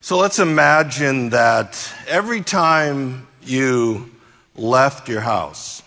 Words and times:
So 0.00 0.18
let's 0.18 0.38
imagine 0.38 1.30
that 1.30 1.92
every 2.06 2.40
time 2.42 3.26
you 3.42 4.10
left 4.54 5.08
your 5.08 5.20
house 5.20 5.82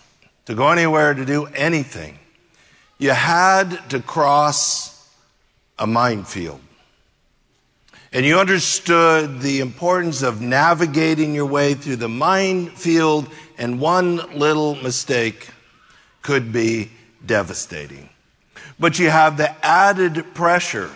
to 0.46 0.54
go 0.54 0.70
anywhere 0.70 1.14
to 1.14 1.24
do 1.24 1.46
anything, 1.46 2.18
you 2.98 3.10
had 3.10 3.88
to 3.90 4.00
cross 4.00 5.08
a 5.78 5.86
minefield. 5.86 6.60
And 8.12 8.26
you 8.26 8.38
understood 8.38 9.40
the 9.40 9.60
importance 9.60 10.22
of 10.22 10.42
navigating 10.42 11.34
your 11.34 11.46
way 11.46 11.74
through 11.74 11.96
the 11.96 12.08
minefield, 12.08 13.28
and 13.56 13.80
one 13.80 14.16
little 14.38 14.74
mistake 14.74 15.48
could 16.20 16.52
be 16.52 16.90
devastating. 17.24 18.08
But 18.78 18.98
you 18.98 19.08
have 19.08 19.36
the 19.36 19.54
added 19.64 20.34
pressure 20.34 20.90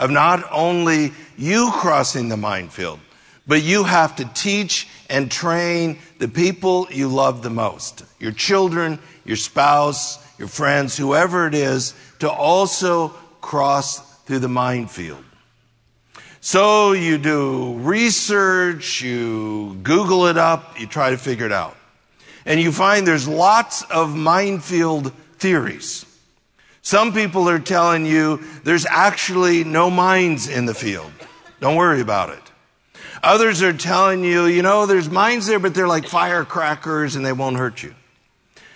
of 0.00 0.10
not 0.10 0.44
only 0.50 1.12
you 1.36 1.70
crossing 1.72 2.30
the 2.30 2.36
minefield, 2.36 2.98
but 3.46 3.62
you 3.62 3.84
have 3.84 4.16
to 4.16 4.24
teach 4.34 4.88
and 5.08 5.30
train 5.30 5.98
the 6.18 6.28
people 6.28 6.88
you 6.90 7.06
love 7.08 7.42
the 7.42 7.50
most 7.50 8.04
your 8.18 8.32
children, 8.32 8.98
your 9.24 9.36
spouse, 9.36 10.18
your 10.38 10.48
friends, 10.48 10.96
whoever 10.96 11.46
it 11.46 11.54
is, 11.54 11.94
to 12.18 12.30
also 12.30 13.08
cross 13.40 14.00
through 14.24 14.38
the 14.38 14.48
minefield. 14.48 15.24
So 16.42 16.92
you 16.92 17.18
do 17.18 17.74
research, 17.78 19.02
you 19.02 19.78
Google 19.82 20.26
it 20.26 20.38
up, 20.38 20.78
you 20.80 20.86
try 20.86 21.10
to 21.10 21.18
figure 21.18 21.46
it 21.46 21.52
out. 21.52 21.76
And 22.46 22.60
you 22.60 22.72
find 22.72 23.06
there's 23.06 23.28
lots 23.28 23.82
of 23.82 24.14
minefield 24.14 25.12
theories. 25.38 26.06
Some 26.90 27.12
people 27.12 27.48
are 27.48 27.60
telling 27.60 28.04
you 28.04 28.42
there's 28.64 28.84
actually 28.84 29.62
no 29.62 29.90
mines 29.90 30.48
in 30.48 30.66
the 30.66 30.74
field. 30.74 31.12
Don't 31.60 31.76
worry 31.76 32.00
about 32.00 32.30
it. 32.30 32.42
Others 33.22 33.62
are 33.62 33.72
telling 33.72 34.24
you, 34.24 34.46
you 34.46 34.62
know, 34.62 34.86
there's 34.86 35.08
mines 35.08 35.46
there, 35.46 35.60
but 35.60 35.72
they're 35.72 35.86
like 35.86 36.08
firecrackers 36.08 37.14
and 37.14 37.24
they 37.24 37.32
won't 37.32 37.56
hurt 37.56 37.84
you. 37.84 37.94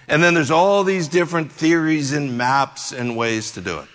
And 0.06 0.22
then 0.22 0.32
there's 0.32 0.52
all 0.52 0.84
these 0.84 1.08
different 1.08 1.50
theories 1.50 2.12
and 2.12 2.38
maps 2.38 2.92
and 2.92 3.16
ways 3.16 3.50
to 3.50 3.60
do 3.60 3.80
it. 3.80 3.88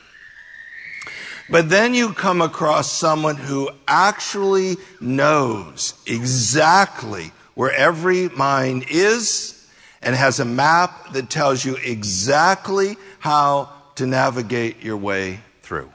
But 1.49 1.69
then 1.69 1.93
you 1.93 2.11
come 2.11 2.41
across 2.41 2.91
someone 2.91 3.37
who 3.37 3.69
actually 3.87 4.75
knows 4.99 5.93
exactly 6.05 7.31
where 7.53 7.71
every 7.71 8.27
mine 8.27 8.83
is 8.91 9.65
and 10.01 10.13
has 10.13 10.41
a 10.41 10.45
map 10.45 11.13
that 11.13 11.29
tells 11.29 11.63
you 11.63 11.77
exactly 11.77 12.97
how 13.19 13.78
to 13.99 14.07
navigate 14.07 14.81
your 14.81 14.95
way 14.95 15.41
through. 15.61 15.91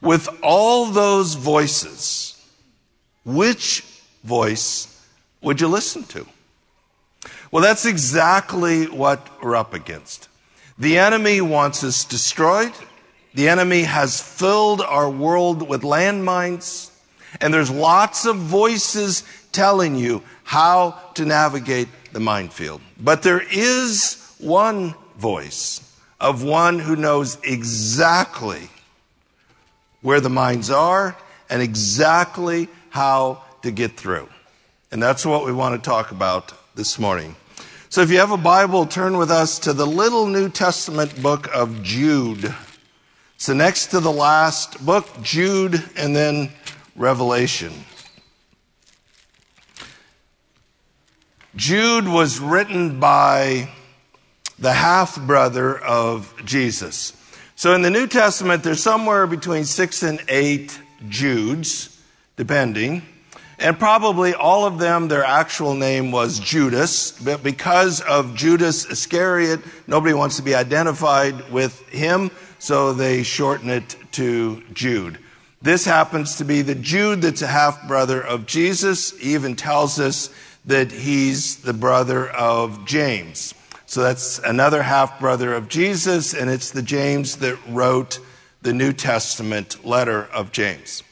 With 0.00 0.28
all 0.42 0.86
those 0.86 1.34
voices, 1.34 2.36
which 3.24 3.84
voice 4.24 5.06
would 5.40 5.60
you 5.60 5.68
listen 5.68 6.02
to? 6.02 6.26
Well, 7.52 7.62
that's 7.62 7.86
exactly 7.86 8.86
what 8.86 9.24
we're 9.40 9.54
up 9.54 9.72
against. 9.72 10.28
The 10.78 10.98
enemy 10.98 11.40
wants 11.40 11.84
us 11.84 12.04
destroyed. 12.04 12.72
The 13.34 13.48
enemy 13.48 13.82
has 13.82 14.20
filled 14.20 14.80
our 14.80 15.08
world 15.08 15.68
with 15.68 15.82
landmines. 15.82 16.90
And 17.40 17.54
there's 17.54 17.70
lots 17.70 18.26
of 18.26 18.34
voices 18.36 19.22
telling 19.52 19.94
you 19.94 20.24
how 20.42 21.00
to 21.14 21.24
navigate 21.24 21.86
the 22.12 22.20
minefield. 22.20 22.80
But 22.98 23.22
there 23.22 23.44
is 23.48 24.34
one 24.38 24.96
voice 25.16 25.85
of 26.20 26.42
one 26.42 26.78
who 26.78 26.96
knows 26.96 27.38
exactly 27.42 28.68
where 30.02 30.20
the 30.20 30.30
mines 30.30 30.70
are 30.70 31.16
and 31.50 31.62
exactly 31.62 32.68
how 32.90 33.42
to 33.62 33.70
get 33.70 33.96
through. 33.96 34.28
And 34.90 35.02
that's 35.02 35.26
what 35.26 35.44
we 35.44 35.52
want 35.52 35.82
to 35.82 35.90
talk 35.90 36.12
about 36.12 36.52
this 36.74 36.98
morning. 36.98 37.36
So 37.88 38.02
if 38.02 38.10
you 38.10 38.18
have 38.18 38.30
a 38.30 38.36
Bible, 38.36 38.86
turn 38.86 39.16
with 39.16 39.30
us 39.30 39.58
to 39.60 39.72
the 39.72 39.86
little 39.86 40.26
New 40.26 40.48
Testament 40.48 41.22
book 41.22 41.48
of 41.54 41.82
Jude. 41.82 42.54
So 43.36 43.52
next 43.52 43.88
to 43.88 44.00
the 44.00 44.12
last 44.12 44.84
book, 44.84 45.08
Jude, 45.22 45.82
and 45.96 46.14
then 46.14 46.50
Revelation. 46.94 47.72
Jude 51.54 52.06
was 52.06 52.38
written 52.38 53.00
by 53.00 53.68
the 54.58 54.72
half 54.72 55.20
brother 55.26 55.78
of 55.78 56.34
Jesus. 56.44 57.12
So 57.56 57.74
in 57.74 57.82
the 57.82 57.90
New 57.90 58.06
Testament, 58.06 58.62
there's 58.62 58.82
somewhere 58.82 59.26
between 59.26 59.64
six 59.64 60.02
and 60.02 60.22
eight 60.28 60.78
Judes, 61.08 61.98
depending. 62.36 63.02
And 63.58 63.78
probably 63.78 64.34
all 64.34 64.66
of 64.66 64.78
them, 64.78 65.08
their 65.08 65.24
actual 65.24 65.74
name 65.74 66.12
was 66.12 66.38
Judas. 66.38 67.12
But 67.12 67.42
because 67.42 68.02
of 68.02 68.34
Judas 68.34 68.84
Iscariot, 68.84 69.60
nobody 69.86 70.12
wants 70.12 70.36
to 70.36 70.42
be 70.42 70.54
identified 70.54 71.50
with 71.50 71.88
him, 71.88 72.30
so 72.58 72.92
they 72.92 73.22
shorten 73.22 73.70
it 73.70 73.96
to 74.12 74.62
Jude. 74.74 75.18
This 75.62 75.86
happens 75.86 76.36
to 76.36 76.44
be 76.44 76.60
the 76.60 76.74
Jude 76.74 77.22
that's 77.22 77.42
a 77.42 77.46
half 77.46 77.88
brother 77.88 78.22
of 78.22 78.46
Jesus. 78.46 79.18
He 79.18 79.32
even 79.34 79.56
tells 79.56 79.98
us 79.98 80.28
that 80.66 80.92
he's 80.92 81.56
the 81.56 81.72
brother 81.72 82.28
of 82.28 82.84
James. 82.84 83.54
So 83.88 84.02
that's 84.02 84.40
another 84.40 84.82
half 84.82 85.20
brother 85.20 85.54
of 85.54 85.68
Jesus, 85.68 86.34
and 86.34 86.50
it's 86.50 86.72
the 86.72 86.82
James 86.82 87.36
that 87.36 87.56
wrote 87.68 88.18
the 88.60 88.72
New 88.72 88.92
Testament 88.92 89.86
letter 89.86 90.24
of 90.24 90.50
James. 90.50 91.04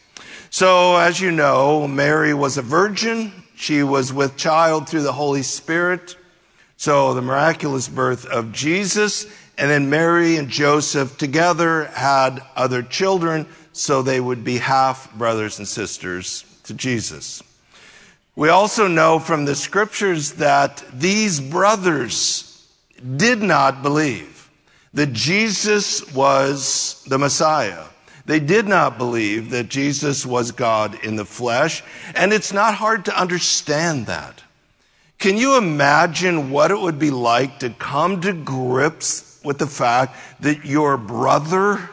So, 0.51 0.97
as 0.97 1.21
you 1.21 1.31
know, 1.31 1.87
Mary 1.87 2.35
was 2.35 2.59
a 2.59 2.63
virgin. 2.63 3.33
She 3.55 3.85
was 3.85 4.13
with 4.13 4.37
child 4.37 4.89
through 4.89 5.03
the 5.03 5.13
Holy 5.13 5.43
Spirit. 5.43 6.17
So, 6.77 7.15
the 7.15 7.23
miraculous 7.23 7.87
birth 7.87 8.27
of 8.27 8.51
Jesus, 8.51 9.27
and 9.57 9.71
then 9.71 9.89
Mary 9.89 10.37
and 10.37 10.49
Joseph 10.49 11.17
together 11.17 11.85
had 11.85 12.43
other 12.57 12.83
children, 12.83 13.47
so 13.73 14.03
they 14.03 14.21
would 14.21 14.43
be 14.43 14.59
half 14.59 15.15
brothers 15.15 15.61
and 15.61 15.69
sisters 15.69 16.45
to 16.65 16.75
Jesus. 16.75 17.41
We 18.35 18.49
also 18.49 18.89
know 18.89 19.21
from 19.21 19.45
the 19.45 19.55
scriptures 19.55 20.33
that 20.33 20.85
these 20.93 21.41
brothers 21.41 22.51
did 23.17 23.43
not 23.43 23.83
believe 23.83 24.51
that 24.95 25.13
Jesus 25.13 26.13
was 26.15 27.05
the 27.09 27.19
Messiah. 27.19 27.85
They 28.27 28.41
did 28.41 28.67
not 28.67 28.97
believe 28.97 29.51
that 29.51 29.69
Jesus 29.69 30.25
was 30.25 30.53
God 30.53 31.05
in 31.05 31.17
the 31.17 31.27
flesh, 31.27 31.83
and 32.15 32.33
it's 32.33 32.53
not 32.53 32.75
hard 32.75 33.05
to 33.07 33.21
understand 33.21 34.07
that. 34.07 34.43
Can 35.19 35.37
you 35.37 35.59
imagine 35.59 36.51
what 36.51 36.71
it 36.71 36.81
would 36.81 36.99
be 36.99 37.11
like 37.11 37.61
to 37.61 37.71
come 37.71 38.21
to 38.23 38.33
grips 38.33 39.41
with 39.45 39.59
the 39.59 39.67
fact 39.67 40.17
that 40.41 40.65
your 40.65 40.97
brother 40.97 41.91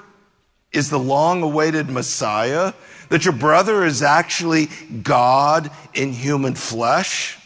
is 0.72 0.90
the 0.90 1.00
long 1.00 1.44
awaited 1.44 1.90
Messiah? 1.90 2.74
That 3.10 3.26
your 3.26 3.34
brother 3.34 3.84
is 3.84 4.02
actually 4.02 4.70
God 5.04 5.70
in 5.94 6.14
human 6.14 6.56
flesh? 6.56 7.38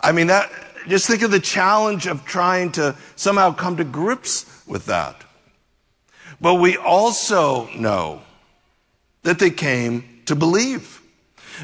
I 0.00 0.12
mean, 0.12 0.28
that, 0.28 0.50
just 0.88 1.06
think 1.06 1.22
of 1.22 1.30
the 1.30 1.40
challenge 1.40 2.06
of 2.06 2.24
trying 2.24 2.72
to 2.72 2.96
somehow 3.16 3.52
come 3.52 3.76
to 3.76 3.84
grips 3.84 4.46
with 4.66 4.86
that. 4.86 5.24
But 6.40 6.54
we 6.54 6.76
also 6.76 7.68
know 7.74 8.22
that 9.22 9.38
they 9.38 9.50
came 9.50 10.22
to 10.26 10.36
believe. 10.36 11.00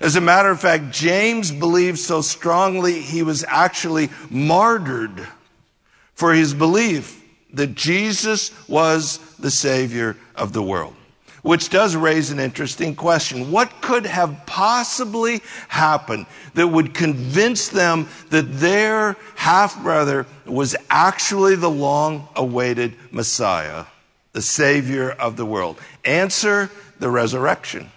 As 0.01 0.17
a 0.17 0.21
matter 0.21 0.51
of 0.51 0.61
fact, 0.61 0.91
James 0.91 1.53
believed 1.53 1.99
so 1.99 2.21
strongly 2.21 3.01
he 3.01 3.23
was 3.23 3.45
actually 3.47 4.11
martyred 4.31 5.27
for 6.15 6.33
his 6.33 6.53
belief 6.53 7.23
that 7.53 7.75
Jesus 7.75 8.51
was 8.69 9.19
the 9.37 9.51
Savior 9.51 10.17
of 10.35 10.53
the 10.53 10.63
world 10.63 10.95
which 11.45 11.69
does 11.69 11.95
raise 11.95 12.31
an 12.31 12.41
interesting 12.41 12.97
question. 12.97 13.53
What 13.53 13.83
could 13.83 14.07
have 14.07 14.47
possibly 14.47 15.43
happened 15.69 16.25
that 16.55 16.67
would 16.67 16.95
convince 16.95 17.69
them 17.69 18.09
that 18.31 18.51
their 18.59 19.17
half 19.37 19.81
brother 19.83 20.27
was 20.47 20.75
actually 20.89 21.55
the 21.57 21.71
long 21.71 22.29
awaited 22.35 22.95
Messiah, 23.11 23.85
the 24.33 24.41
Savior 24.41 25.11
of 25.11 25.37
the 25.37 25.45
world? 25.45 25.79
Answer 26.07 26.71
the 26.99 27.11
resurrection. 27.11 27.91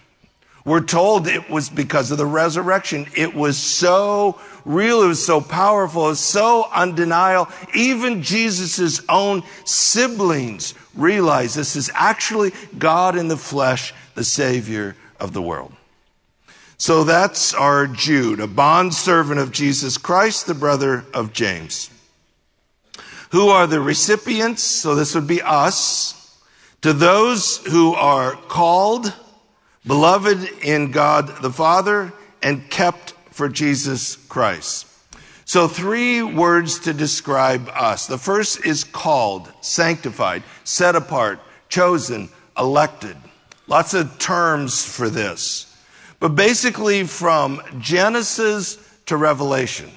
We're 0.65 0.81
told 0.81 1.27
it 1.27 1.49
was 1.49 1.69
because 1.69 2.11
of 2.11 2.17
the 2.17 2.25
resurrection. 2.25 3.05
It 3.15 3.33
was 3.33 3.57
so 3.57 4.41
real. 4.65 5.03
It 5.03 5.07
was 5.07 5.25
so 5.25 5.39
powerful. 5.39 6.07
It 6.07 6.09
was 6.09 6.19
so 6.19 6.67
undeniable. 6.73 7.49
Even 7.73 8.21
Jesus' 8.21 9.01
own 9.07 9.43
siblings 9.63 10.73
realized 10.97 11.55
this 11.55 11.75
is 11.75 11.91
actually 11.93 12.51
God 12.77 13.15
in 13.15 13.27
the 13.27 13.37
flesh, 13.37 13.93
the 14.15 14.23
Savior 14.23 14.95
of 15.19 15.33
the 15.33 15.41
world. 15.41 15.73
So 16.77 17.03
that's 17.03 17.53
our 17.53 17.87
Jude, 17.87 18.39
a 18.39 18.47
bondservant 18.47 19.39
of 19.39 19.51
Jesus 19.51 19.97
Christ, 19.97 20.45
the 20.45 20.53
brother 20.53 21.05
of 21.13 21.33
James. 21.33 21.89
Who 23.31 23.49
are 23.49 23.67
the 23.67 23.81
recipients? 23.81 24.63
So 24.63 24.95
this 24.95 25.15
would 25.15 25.27
be 25.27 25.41
us. 25.41 26.13
To 26.81 26.93
those 26.93 27.57
who 27.65 27.93
are 27.95 28.33
called, 28.33 29.11
beloved 29.85 30.43
in 30.63 30.91
God 30.91 31.41
the 31.41 31.51
Father, 31.51 32.13
and 32.41 32.69
kept 32.69 33.13
for 33.31 33.49
Jesus 33.49 34.15
Christ. 34.27 34.85
So, 35.47 35.69
three 35.69 36.21
words 36.21 36.79
to 36.79 36.93
describe 36.93 37.69
us. 37.73 38.05
The 38.05 38.17
first 38.17 38.65
is 38.65 38.83
called, 38.83 39.49
sanctified, 39.61 40.43
set 40.65 40.97
apart, 40.97 41.39
chosen, 41.69 42.27
elected. 42.57 43.15
Lots 43.65 43.93
of 43.93 44.19
terms 44.19 44.83
for 44.83 45.09
this. 45.09 45.73
But 46.19 46.35
basically, 46.35 47.05
from 47.05 47.61
Genesis 47.79 48.77
to 49.05 49.15
Revelation, 49.15 49.89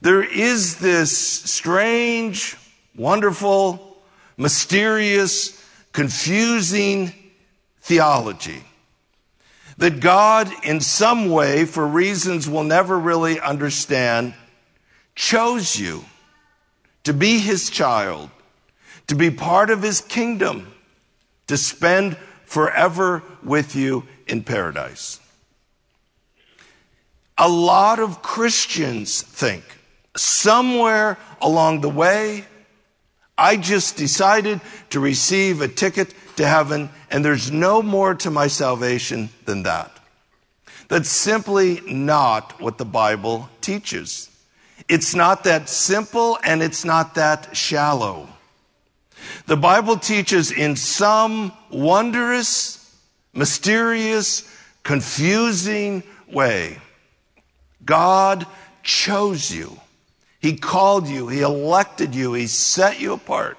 there 0.00 0.22
is 0.22 0.78
this 0.78 1.14
strange, 1.18 2.56
wonderful, 2.96 3.98
mysterious, 4.38 5.62
confusing 5.92 7.12
theology 7.82 8.64
that 9.76 10.00
God, 10.00 10.50
in 10.64 10.80
some 10.80 11.28
way, 11.28 11.66
for 11.66 11.86
reasons 11.86 12.48
we'll 12.48 12.64
never 12.64 12.98
really 12.98 13.38
understand, 13.38 14.32
chose 15.18 15.76
you 15.76 16.04
to 17.02 17.12
be 17.12 17.40
his 17.40 17.68
child, 17.70 18.30
to 19.08 19.16
be 19.16 19.32
part 19.32 19.68
of 19.68 19.82
his 19.82 20.00
kingdom, 20.00 20.72
to 21.48 21.56
spend 21.56 22.16
forever 22.44 23.24
with 23.42 23.74
you 23.74 24.04
in 24.28 24.44
paradise. 24.44 25.18
A 27.36 27.48
lot 27.48 27.98
of 27.98 28.22
Christians 28.22 29.20
think 29.20 29.64
somewhere 30.16 31.18
along 31.42 31.80
the 31.80 31.90
way, 31.90 32.44
I 33.36 33.56
just 33.56 33.96
decided 33.96 34.60
to 34.90 35.00
receive 35.00 35.60
a 35.60 35.68
ticket 35.68 36.14
to 36.36 36.46
heaven, 36.46 36.90
and 37.10 37.24
there's 37.24 37.50
no 37.50 37.82
more 37.82 38.14
to 38.14 38.30
my 38.30 38.46
salvation 38.46 39.30
than 39.46 39.64
that. 39.64 39.90
That's 40.86 41.08
simply 41.08 41.80
not 41.80 42.60
what 42.60 42.78
the 42.78 42.84
Bible 42.84 43.50
teaches. 43.60 44.30
It's 44.88 45.14
not 45.14 45.44
that 45.44 45.68
simple 45.68 46.38
and 46.42 46.62
it's 46.62 46.84
not 46.84 47.14
that 47.16 47.56
shallow. 47.56 48.28
The 49.46 49.56
Bible 49.56 49.98
teaches 49.98 50.50
in 50.50 50.76
some 50.76 51.52
wondrous, 51.70 52.96
mysterious, 53.34 54.50
confusing 54.82 56.02
way. 56.30 56.78
God 57.84 58.46
chose 58.82 59.54
you. 59.54 59.78
He 60.40 60.56
called 60.56 61.08
you. 61.08 61.28
He 61.28 61.40
elected 61.40 62.14
you. 62.14 62.32
He 62.32 62.46
set 62.46 63.00
you 63.00 63.12
apart 63.12 63.58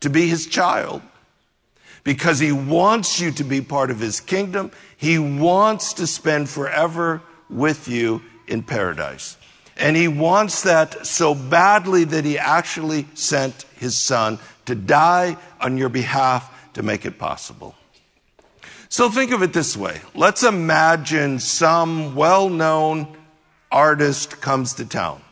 to 0.00 0.08
be 0.08 0.28
his 0.28 0.46
child 0.46 1.02
because 2.04 2.38
he 2.38 2.52
wants 2.52 3.20
you 3.20 3.30
to 3.32 3.44
be 3.44 3.60
part 3.60 3.90
of 3.90 4.00
his 4.00 4.20
kingdom. 4.20 4.70
He 4.96 5.18
wants 5.18 5.94
to 5.94 6.06
spend 6.06 6.48
forever 6.48 7.22
with 7.48 7.88
you 7.88 8.22
in 8.46 8.62
paradise. 8.62 9.36
And 9.80 9.96
he 9.96 10.08
wants 10.08 10.62
that 10.62 11.06
so 11.06 11.34
badly 11.34 12.04
that 12.04 12.24
he 12.24 12.38
actually 12.38 13.06
sent 13.14 13.64
his 13.78 13.96
son 13.96 14.38
to 14.66 14.74
die 14.74 15.38
on 15.60 15.78
your 15.78 15.88
behalf 15.88 16.72
to 16.74 16.82
make 16.82 17.06
it 17.06 17.18
possible. 17.18 17.74
So 18.90 19.08
think 19.08 19.30
of 19.30 19.42
it 19.42 19.52
this 19.52 19.76
way. 19.76 20.00
Let's 20.14 20.42
imagine 20.42 21.38
some 21.38 22.14
well 22.14 22.50
known 22.50 23.08
artist 23.72 24.40
comes 24.40 24.74
to 24.74 24.84
town 24.84 25.22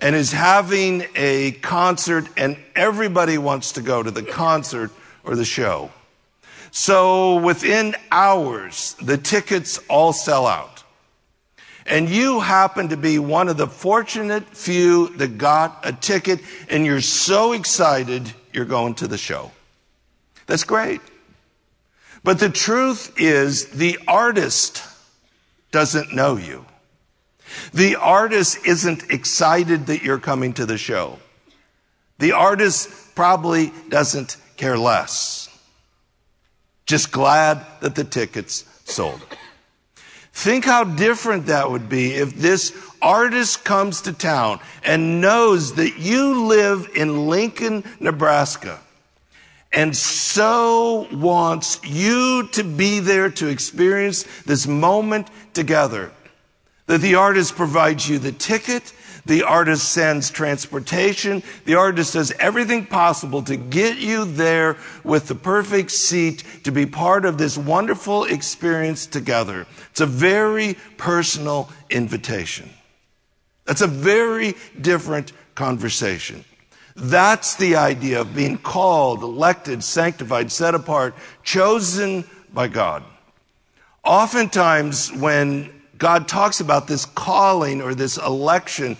and 0.00 0.16
is 0.16 0.32
having 0.32 1.04
a 1.14 1.52
concert, 1.52 2.26
and 2.36 2.56
everybody 2.74 3.38
wants 3.38 3.72
to 3.72 3.82
go 3.82 4.02
to 4.02 4.10
the 4.10 4.22
concert 4.22 4.90
or 5.24 5.36
the 5.36 5.44
show. 5.44 5.90
So 6.70 7.36
within 7.36 7.94
hours, 8.10 8.94
the 8.94 9.18
tickets 9.18 9.78
all 9.88 10.12
sell 10.12 10.46
out 10.46 10.79
and 11.90 12.08
you 12.08 12.38
happen 12.38 12.88
to 12.88 12.96
be 12.96 13.18
one 13.18 13.48
of 13.48 13.56
the 13.56 13.66
fortunate 13.66 14.56
few 14.56 15.08
that 15.16 15.36
got 15.36 15.80
a 15.82 15.92
ticket 15.92 16.40
and 16.68 16.86
you're 16.86 17.00
so 17.00 17.52
excited 17.52 18.32
you're 18.52 18.64
going 18.64 18.94
to 18.94 19.08
the 19.08 19.18
show. 19.18 19.50
That's 20.46 20.62
great. 20.62 21.00
But 22.22 22.38
the 22.38 22.48
truth 22.48 23.14
is 23.18 23.70
the 23.70 23.98
artist 24.06 24.84
doesn't 25.72 26.14
know 26.14 26.36
you. 26.36 26.64
The 27.74 27.96
artist 27.96 28.64
isn't 28.64 29.10
excited 29.10 29.86
that 29.86 30.02
you're 30.04 30.20
coming 30.20 30.52
to 30.54 30.66
the 30.66 30.78
show. 30.78 31.18
The 32.18 32.32
artist 32.32 33.16
probably 33.16 33.72
doesn't 33.88 34.36
care 34.56 34.78
less. 34.78 35.48
Just 36.86 37.10
glad 37.10 37.66
that 37.80 37.96
the 37.96 38.04
tickets 38.04 38.64
sold. 38.84 39.20
Think 40.32 40.64
how 40.64 40.84
different 40.84 41.46
that 41.46 41.70
would 41.70 41.88
be 41.88 42.12
if 42.14 42.34
this 42.34 42.74
artist 43.02 43.64
comes 43.64 44.02
to 44.02 44.12
town 44.12 44.60
and 44.84 45.20
knows 45.20 45.74
that 45.74 45.98
you 45.98 46.46
live 46.46 46.90
in 46.94 47.28
Lincoln, 47.28 47.84
Nebraska, 47.98 48.80
and 49.72 49.96
so 49.96 51.06
wants 51.12 51.80
you 51.84 52.48
to 52.48 52.64
be 52.64 53.00
there 53.00 53.30
to 53.30 53.48
experience 53.48 54.24
this 54.42 54.66
moment 54.66 55.28
together. 55.52 56.10
That 56.86 57.00
the 57.02 57.14
artist 57.14 57.54
provides 57.54 58.08
you 58.08 58.18
the 58.18 58.32
ticket, 58.32 58.92
the 59.30 59.44
artist 59.44 59.92
sends 59.92 60.28
transportation. 60.28 61.40
The 61.64 61.76
artist 61.76 62.14
does 62.14 62.32
everything 62.32 62.84
possible 62.84 63.44
to 63.44 63.56
get 63.56 63.98
you 63.98 64.24
there 64.24 64.76
with 65.04 65.28
the 65.28 65.36
perfect 65.36 65.92
seat 65.92 66.42
to 66.64 66.72
be 66.72 66.84
part 66.84 67.24
of 67.24 67.38
this 67.38 67.56
wonderful 67.56 68.24
experience 68.24 69.06
together. 69.06 69.68
It's 69.92 70.00
a 70.00 70.06
very 70.06 70.76
personal 70.96 71.70
invitation. 71.90 72.70
That's 73.66 73.82
a 73.82 73.86
very 73.86 74.56
different 74.80 75.32
conversation. 75.54 76.44
That's 76.96 77.54
the 77.54 77.76
idea 77.76 78.22
of 78.22 78.34
being 78.34 78.58
called, 78.58 79.22
elected, 79.22 79.84
sanctified, 79.84 80.50
set 80.50 80.74
apart, 80.74 81.14
chosen 81.44 82.24
by 82.52 82.66
God. 82.66 83.04
Oftentimes, 84.02 85.12
when 85.12 85.72
God 85.98 86.26
talks 86.26 86.58
about 86.58 86.88
this 86.88 87.04
calling 87.04 87.80
or 87.80 87.94
this 87.94 88.16
election, 88.16 88.96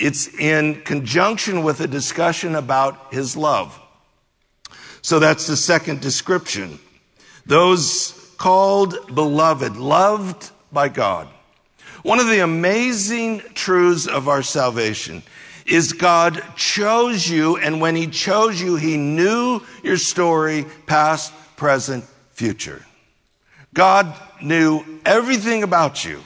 it's 0.00 0.28
in 0.34 0.80
conjunction 0.82 1.62
with 1.62 1.80
a 1.80 1.86
discussion 1.86 2.54
about 2.54 3.12
his 3.12 3.36
love. 3.36 3.78
So 5.02 5.18
that's 5.18 5.46
the 5.46 5.56
second 5.56 6.00
description. 6.00 6.78
Those 7.46 8.12
called 8.36 9.14
beloved, 9.14 9.76
loved 9.76 10.50
by 10.72 10.88
God. 10.88 11.28
One 12.02 12.18
of 12.18 12.28
the 12.28 12.40
amazing 12.40 13.40
truths 13.54 14.06
of 14.06 14.28
our 14.28 14.42
salvation 14.42 15.22
is 15.66 15.92
God 15.92 16.42
chose 16.56 17.28
you, 17.28 17.58
and 17.58 17.80
when 17.80 17.94
He 17.94 18.06
chose 18.06 18.60
you, 18.60 18.76
He 18.76 18.96
knew 18.96 19.60
your 19.82 19.98
story, 19.98 20.64
past, 20.86 21.32
present, 21.56 22.04
future. 22.32 22.84
God 23.74 24.12
knew 24.42 24.82
everything 25.04 25.62
about 25.62 26.04
you 26.04 26.22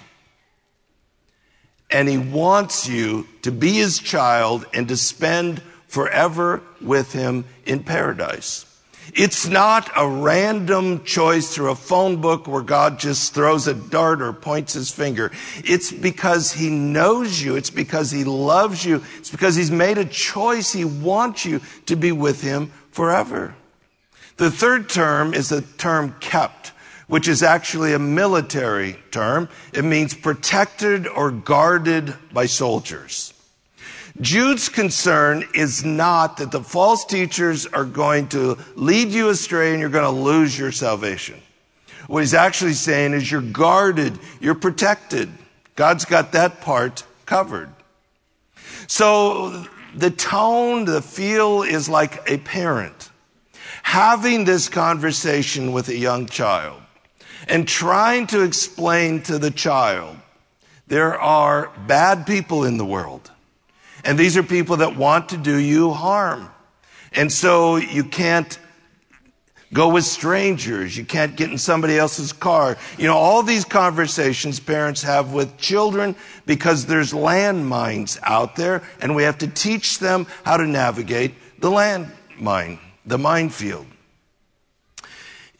and 1.94 2.08
he 2.08 2.18
wants 2.18 2.88
you 2.88 3.24
to 3.42 3.52
be 3.52 3.74
his 3.74 4.00
child 4.00 4.66
and 4.74 4.88
to 4.88 4.96
spend 4.96 5.62
forever 5.86 6.60
with 6.80 7.12
him 7.12 7.44
in 7.66 7.84
paradise. 7.84 8.66
It's 9.14 9.46
not 9.46 9.88
a 9.94 10.08
random 10.08 11.04
choice 11.04 11.54
through 11.54 11.70
a 11.70 11.76
phone 11.76 12.20
book 12.20 12.48
where 12.48 12.62
God 12.62 12.98
just 12.98 13.32
throws 13.32 13.68
a 13.68 13.74
dart 13.74 14.20
or 14.22 14.32
points 14.32 14.72
his 14.72 14.90
finger. 14.90 15.30
It's 15.58 15.92
because 15.92 16.52
he 16.52 16.68
knows 16.68 17.40
you. 17.40 17.54
It's 17.54 17.70
because 17.70 18.10
he 18.10 18.24
loves 18.24 18.84
you. 18.84 19.00
It's 19.18 19.30
because 19.30 19.54
he's 19.54 19.70
made 19.70 19.96
a 19.96 20.04
choice. 20.04 20.72
He 20.72 20.84
wants 20.84 21.44
you 21.44 21.60
to 21.86 21.94
be 21.94 22.10
with 22.10 22.42
him 22.42 22.72
forever. 22.90 23.54
The 24.36 24.50
third 24.50 24.88
term 24.88 25.32
is 25.32 25.50
the 25.50 25.60
term 25.60 26.16
kept 26.18 26.72
which 27.14 27.28
is 27.28 27.44
actually 27.44 27.92
a 27.92 27.98
military 28.00 28.96
term. 29.12 29.48
It 29.72 29.84
means 29.84 30.14
protected 30.14 31.06
or 31.06 31.30
guarded 31.30 32.12
by 32.32 32.46
soldiers. 32.46 33.32
Jude's 34.20 34.68
concern 34.68 35.44
is 35.54 35.84
not 35.84 36.38
that 36.38 36.50
the 36.50 36.60
false 36.60 37.04
teachers 37.04 37.66
are 37.66 37.84
going 37.84 38.26
to 38.30 38.58
lead 38.74 39.10
you 39.10 39.28
astray 39.28 39.70
and 39.70 39.80
you're 39.80 39.90
going 39.90 40.12
to 40.12 40.22
lose 40.22 40.58
your 40.58 40.72
salvation. 40.72 41.40
What 42.08 42.24
he's 42.24 42.34
actually 42.34 42.72
saying 42.72 43.12
is 43.12 43.30
you're 43.30 43.42
guarded, 43.42 44.18
you're 44.40 44.56
protected. 44.56 45.30
God's 45.76 46.06
got 46.06 46.32
that 46.32 46.62
part 46.62 47.04
covered. 47.26 47.70
So 48.88 49.66
the 49.94 50.10
tone, 50.10 50.84
the 50.84 51.00
feel 51.00 51.62
is 51.62 51.88
like 51.88 52.28
a 52.28 52.38
parent 52.38 53.10
having 53.84 54.44
this 54.44 54.68
conversation 54.68 55.70
with 55.70 55.88
a 55.88 55.96
young 55.96 56.26
child 56.26 56.80
and 57.48 57.66
trying 57.66 58.26
to 58.28 58.42
explain 58.42 59.22
to 59.22 59.38
the 59.38 59.50
child 59.50 60.16
there 60.86 61.18
are 61.18 61.70
bad 61.86 62.26
people 62.26 62.64
in 62.64 62.76
the 62.76 62.84
world. 62.84 63.30
And 64.04 64.18
these 64.18 64.36
are 64.36 64.42
people 64.42 64.78
that 64.78 64.96
want 64.96 65.30
to 65.30 65.38
do 65.38 65.56
you 65.56 65.92
harm. 65.92 66.50
And 67.12 67.32
so 67.32 67.76
you 67.76 68.04
can't 68.04 68.58
Go 69.74 69.88
with 69.88 70.04
strangers. 70.04 70.96
You 70.96 71.04
can't 71.04 71.34
get 71.34 71.50
in 71.50 71.58
somebody 71.58 71.98
else's 71.98 72.32
car. 72.32 72.78
You 72.96 73.08
know, 73.08 73.16
all 73.16 73.42
these 73.42 73.64
conversations 73.64 74.60
parents 74.60 75.02
have 75.02 75.32
with 75.32 75.58
children 75.58 76.14
because 76.46 76.86
there's 76.86 77.12
landmines 77.12 78.20
out 78.22 78.54
there 78.54 78.84
and 79.00 79.16
we 79.16 79.24
have 79.24 79.38
to 79.38 79.48
teach 79.48 79.98
them 79.98 80.28
how 80.44 80.58
to 80.58 80.66
navigate 80.66 81.34
the 81.60 81.70
landmine, 81.70 82.78
the 83.04 83.18
minefield. 83.18 83.86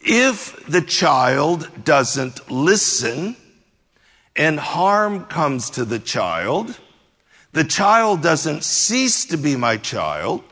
If 0.07 0.67
the 0.67 0.81
child 0.81 1.67
doesn't 1.83 2.51
listen 2.51 3.35
and 4.35 4.59
harm 4.59 5.25
comes 5.25 5.71
to 5.71 5.83
the 5.83 5.97
child, 5.97 6.77
the 7.53 7.63
child 7.63 8.21
doesn't 8.21 8.63
cease 8.63 9.25
to 9.25 9.37
be 9.37 9.55
my 9.55 9.77
child, 9.77 10.43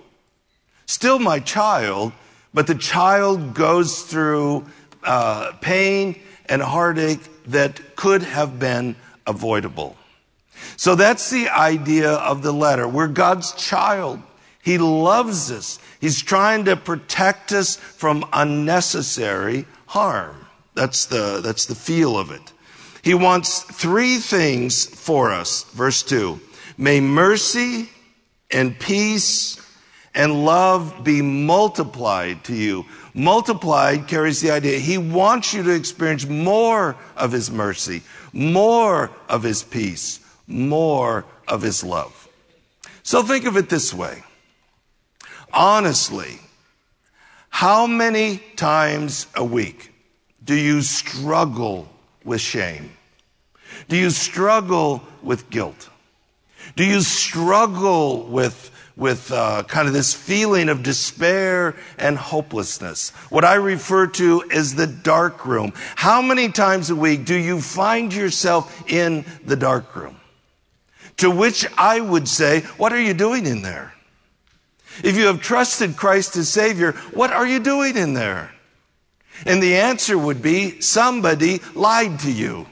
still 0.87 1.19
my 1.19 1.39
child, 1.39 2.13
but 2.51 2.65
the 2.65 2.75
child 2.75 3.53
goes 3.53 4.01
through 4.01 4.65
uh, 5.03 5.51
pain 5.61 6.19
and 6.47 6.59
heartache 6.59 7.21
that 7.45 7.95
could 7.95 8.23
have 8.23 8.57
been 8.57 8.95
avoidable. 9.27 9.95
So 10.77 10.95
that's 10.95 11.29
the 11.29 11.49
idea 11.49 12.11
of 12.11 12.41
the 12.41 12.51
letter. 12.51 12.87
We're 12.87 13.07
God's 13.07 13.51
child. 13.51 14.19
He 14.63 14.77
loves 14.77 15.51
us. 15.51 15.77
He's 15.99 16.21
trying 16.21 16.65
to 16.65 16.77
protect 16.77 17.51
us 17.51 17.75
from 17.75 18.25
unnecessary 18.31 19.65
harm. 19.87 20.47
That's 20.73 21.05
the, 21.05 21.41
that's 21.43 21.65
the 21.65 21.75
feel 21.75 22.17
of 22.17 22.31
it. 22.31 22.53
He 23.03 23.13
wants 23.13 23.59
three 23.59 24.17
things 24.17 24.85
for 24.85 25.31
us. 25.31 25.63
Verse 25.73 26.01
2. 26.03 26.39
May 26.77 27.01
mercy 27.01 27.89
and 28.49 28.79
peace 28.79 29.59
and 30.15 30.45
love 30.45 31.03
be 31.03 31.21
multiplied 31.21 32.45
to 32.45 32.55
you. 32.55 32.85
Multiplied 33.13 34.07
carries 34.07 34.39
the 34.39 34.51
idea 34.51 34.79
he 34.79 34.97
wants 34.97 35.53
you 35.53 35.63
to 35.63 35.75
experience 35.75 36.25
more 36.25 36.95
of 37.17 37.33
his 37.33 37.51
mercy, 37.51 38.01
more 38.31 39.11
of 39.27 39.43
his 39.43 39.61
peace, 39.61 40.21
more 40.47 41.25
of 41.49 41.61
his 41.61 41.83
love. 41.83 42.29
So 43.03 43.23
think 43.23 43.45
of 43.45 43.57
it 43.57 43.67
this 43.67 43.93
way. 43.93 44.23
Honestly, 45.53 46.39
how 47.49 47.85
many 47.85 48.37
times 48.55 49.27
a 49.35 49.45
week 49.45 49.93
do 50.43 50.55
you 50.55 50.81
struggle 50.81 51.87
with 52.23 52.41
shame? 52.41 52.91
Do 53.87 53.95
you 53.95 54.09
struggle 54.09 55.03
with 55.21 55.49
guilt? 55.51 55.89
Do 56.75 56.83
you 56.83 57.01
struggle 57.01 58.23
with 58.23 58.71
with 58.95 59.31
uh, 59.31 59.63
kind 59.63 59.87
of 59.87 59.93
this 59.93 60.13
feeling 60.13 60.69
of 60.69 60.83
despair 60.83 61.75
and 61.97 62.17
hopelessness. 62.17 63.09
What 63.29 63.43
I 63.43 63.55
refer 63.55 64.07
to 64.07 64.43
as 64.51 64.75
the 64.75 64.87
dark 64.87 65.45
room. 65.45 65.73
How 65.95 66.21
many 66.21 66.49
times 66.49 66.89
a 66.89 66.95
week 66.95 67.25
do 67.25 67.35
you 67.35 67.59
find 67.59 68.13
yourself 68.13 68.83
in 68.89 69.25
the 69.43 69.55
dark 69.55 69.95
room? 69.95 70.17
To 71.17 71.31
which 71.31 71.65
I 71.77 71.99
would 71.99 72.27
say, 72.27 72.61
what 72.77 72.93
are 72.93 73.01
you 73.01 73.13
doing 73.13 73.45
in 73.45 73.61
there? 73.61 73.93
If 75.03 75.17
you 75.17 75.27
have 75.27 75.41
trusted 75.41 75.95
Christ 75.95 76.35
as 76.35 76.49
Savior, 76.49 76.91
what 77.13 77.31
are 77.31 77.47
you 77.47 77.59
doing 77.59 77.97
in 77.97 78.13
there? 78.13 78.51
And 79.45 79.61
the 79.61 79.77
answer 79.77 80.17
would 80.17 80.41
be 80.41 80.81
somebody 80.81 81.61
lied 81.73 82.19
to 82.19 82.31
you. 82.31 82.67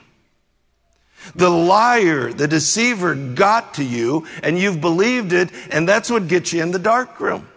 The 1.35 1.49
liar, 1.49 2.33
the 2.33 2.47
deceiver 2.47 3.15
got 3.15 3.75
to 3.75 3.83
you 3.83 4.27
and 4.43 4.57
you've 4.57 4.81
believed 4.81 5.33
it 5.33 5.51
and 5.71 5.87
that's 5.87 6.09
what 6.09 6.27
gets 6.27 6.53
you 6.53 6.61
in 6.61 6.71
the 6.71 6.79
dark 6.79 7.19
room. 7.19 7.47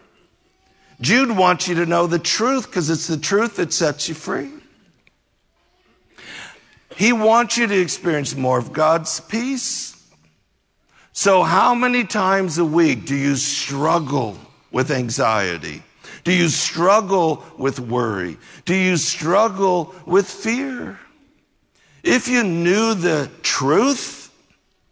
Jude 1.01 1.37
wants 1.37 1.69
you 1.69 1.75
to 1.77 1.87
know 1.87 2.07
the 2.07 2.19
truth 2.19 2.67
because 2.67 2.89
it's 2.89 3.07
the 3.07 3.17
truth 3.17 3.57
that 3.57 3.73
sets 3.73 4.09
you 4.09 4.15
free. 4.15 4.51
He 6.97 7.13
wants 7.13 7.57
you 7.57 7.67
to 7.67 7.81
experience 7.81 8.37
more 8.37 8.59
of 8.59 8.73
God's 8.73 9.21
peace. 9.21 9.91
So 11.13 11.43
how 11.43 11.75
many 11.75 12.05
times 12.05 12.59
a 12.59 12.65
week 12.65 13.07
do 13.07 13.17
you 13.17 13.37
struggle 13.37 14.39
with 14.75 14.91
anxiety? 14.91 15.83
Do 16.25 16.33
you 16.33 16.49
struggle 16.49 17.45
with 17.57 17.79
worry? 17.79 18.37
Do 18.65 18.75
you 18.75 18.97
struggle 18.97 19.95
with 20.05 20.27
fear? 20.29 20.99
If 22.03 22.29
you 22.29 22.43
knew 22.43 22.95
the 22.95 23.31
truth, 23.43 24.31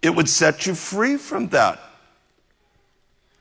it 0.00 0.14
would 0.14 0.28
set 0.28 0.66
you 0.66 0.74
free 0.74 1.16
from 1.16 1.48
that. 1.48 1.80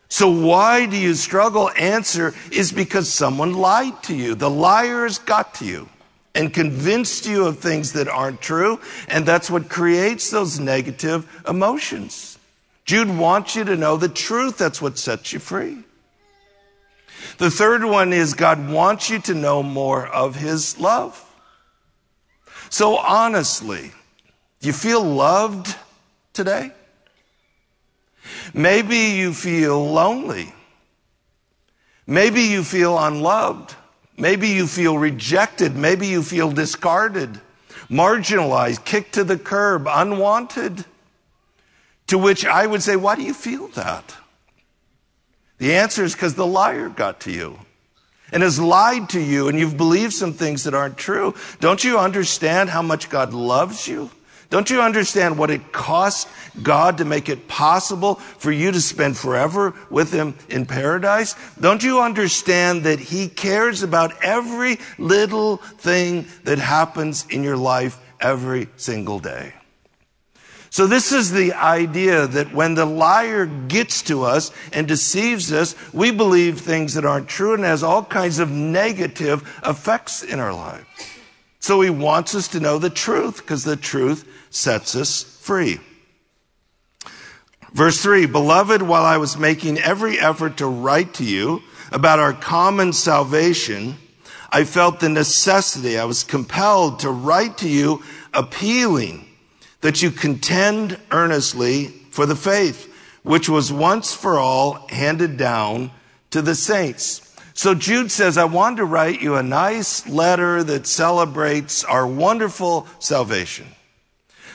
So 0.10 0.30
why 0.30 0.88
do 0.88 0.98
you 0.98 1.14
struggle? 1.14 1.70
Answer 1.78 2.34
is 2.52 2.74
because 2.74 3.12
someone 3.12 3.54
lied 3.54 4.04
to 4.04 4.16
you. 4.16 4.36
The 4.36 4.50
liars 4.50 5.20
got 5.20 5.54
to 5.56 5.66
you 5.66 5.88
and 6.36 6.54
convinced 6.54 7.26
you 7.28 7.46
of 7.46 7.60
things 7.60 7.94
that 7.94 8.10
aren't 8.10 8.42
true. 8.42 8.80
And 9.08 9.26
that's 9.26 9.50
what 9.50 9.70
creates 9.70 10.32
those 10.32 10.60
negative 10.60 11.44
emotions. 11.48 12.38
Jude 12.84 13.16
wants 13.16 13.56
you 13.56 13.64
to 13.64 13.78
know 13.78 13.96
the 13.96 14.10
truth. 14.10 14.58
That's 14.58 14.82
what 14.82 14.98
sets 14.98 15.32
you 15.32 15.40
free. 15.40 15.84
The 17.38 17.52
third 17.52 17.84
one 17.84 18.14
is 18.14 18.34
God 18.34 18.70
wants 18.70 19.10
you 19.10 19.20
to 19.20 19.34
know 19.34 19.64
more 19.64 20.08
of 20.08 20.36
his 20.36 20.80
love. 20.80 21.28
So 22.70 22.98
honestly, 22.98 23.92
do 24.60 24.68
you 24.68 24.74
feel 24.74 25.04
loved 25.04 25.76
today? 26.34 26.72
Maybe 28.54 28.98
you 28.98 29.34
feel 29.34 29.92
lonely. 29.92 30.54
Maybe 32.06 32.42
you 32.42 32.64
feel 32.64 32.98
unloved. 32.98 33.76
Maybe 34.18 34.50
you 34.50 34.68
feel 34.68 34.98
rejected. 34.98 35.76
Maybe 35.76 36.08
you 36.08 36.22
feel 36.22 36.52
discarded, 36.52 37.40
marginalized, 37.90 38.86
kicked 38.86 39.14
to 39.14 39.24
the 39.24 39.38
curb, 39.38 39.88
unwanted. 39.90 40.86
To 42.08 42.18
which 42.18 42.46
I 42.46 42.68
would 42.68 42.84
say, 42.84 42.96
why 42.96 43.16
do 43.16 43.24
you 43.24 43.34
feel 43.34 43.68
that? 43.70 44.16
The 45.62 45.76
answer 45.76 46.04
is 46.04 46.14
because 46.14 46.34
the 46.34 46.48
liar 46.48 46.90
got 46.90 47.20
to 47.20 47.32
you 47.32 47.60
and 48.32 48.42
has 48.42 48.60
lied 48.60 49.10
to 49.10 49.22
you 49.22 49.48
and 49.48 49.60
you've 49.60 49.78
believed 49.78 50.12
some 50.12 50.34
things 50.34 50.64
that 50.64 50.74
aren't 50.74 50.98
true, 50.98 51.36
don't 51.60 51.84
you 51.84 52.00
understand 52.00 52.72
how 52.72 52.82
much 52.82 53.12
God 53.12 53.32
loves 53.32 53.88
you? 53.88 54.10
Don't 54.50 54.72
you 54.72 54.82
understand 54.82 55.38
what 55.38 55.52
it 55.52 55.72
cost 55.72 56.28
God 56.64 56.98
to 56.98 57.06
make 57.06 57.30
it 57.30 57.48
possible 57.48 58.16
for 58.16 58.52
you 58.52 58.72
to 58.72 58.82
spend 58.82 59.18
forever 59.18 59.76
with 59.92 60.12
Him 60.12 60.34
in 60.50 60.66
paradise? 60.66 61.36
Don't 61.60 61.84
you 61.84 62.02
understand 62.02 62.86
that 62.86 63.00
He 63.00 63.28
cares 63.28 63.84
about 63.84 64.14
every 64.24 64.80
little 64.98 65.58
thing 65.58 66.26
that 66.44 66.58
happens 66.58 67.28
in 67.30 67.44
your 67.44 67.56
life 67.56 68.00
every 68.20 68.68
single 68.78 69.20
day? 69.20 69.54
So 70.72 70.88
this 70.88 71.12
is 71.12 71.32
the 71.32 71.52
idea 71.52 72.28
that 72.28 72.54
when 72.54 72.76
the 72.76 72.86
liar 72.86 73.46
gets 73.46 74.02
to 74.04 74.24
us 74.24 74.52
and 74.72 74.88
deceives 74.88 75.52
us, 75.52 75.76
we 75.94 76.12
believe 76.12 76.62
things 76.62 76.94
that 76.94 77.04
aren't 77.04 77.28
true 77.28 77.54
and 77.54 77.66
has 77.66 77.84
all 77.84 78.06
kinds 78.06 78.40
of 78.40 78.50
negative 78.50 79.42
effects 79.66 80.24
in 80.24 80.40
our 80.40 80.54
lives. 80.54 80.86
So 81.60 81.82
he 81.82 81.90
wants 81.90 82.36
us 82.36 82.48
to 82.50 82.62
know 82.62 82.80
the 82.80 82.90
truth 82.90 83.42
because 83.42 83.66
the 83.66 83.76
truth 83.76 84.26
sets 84.50 84.96
us 84.96 85.24
free. 85.24 85.78
Verse 87.74 88.02
three, 88.02 88.26
beloved, 88.26 88.82
while 88.82 89.04
I 89.04 89.18
was 89.18 89.38
making 89.38 89.78
every 89.78 90.18
effort 90.20 90.56
to 90.58 90.68
write 90.68 91.16
to 91.16 91.26
you 91.26 91.62
about 91.92 92.20
our 92.20 92.32
common 92.32 92.94
salvation, 92.94 93.98
I 94.50 94.64
felt 94.64 95.02
the 95.02 95.10
necessity, 95.10 96.00
I 96.00 96.06
was 96.06 96.24
compelled 96.24 97.00
to 97.00 97.10
write 97.10 97.58
to 97.58 97.68
you 97.68 98.04
appealing 98.34 99.28
that 99.82 100.02
you 100.02 100.12
contend 100.12 100.98
earnestly 101.12 101.88
for 102.12 102.26
the 102.26 102.36
faith 102.36 102.88
which 103.24 103.48
was 103.48 103.72
once 103.72 104.14
for 104.14 104.40
all 104.40 104.88
handed 104.90 105.38
down 105.38 105.92
to 106.32 106.42
the 106.42 106.56
saints. 106.56 107.28
So 107.54 107.76
Jude 107.76 108.12
says, 108.12 108.38
I 108.38 108.46
wanted 108.46 108.78
to 108.78 108.86
write 108.86 109.22
you 109.22 109.36
a 109.36 109.44
nice 109.44 110.08
letter 110.08 110.64
that 110.64 110.88
celebrates 110.88 111.84
our 111.84 112.08
wonderful 112.08 112.88
salvation. 113.00 113.68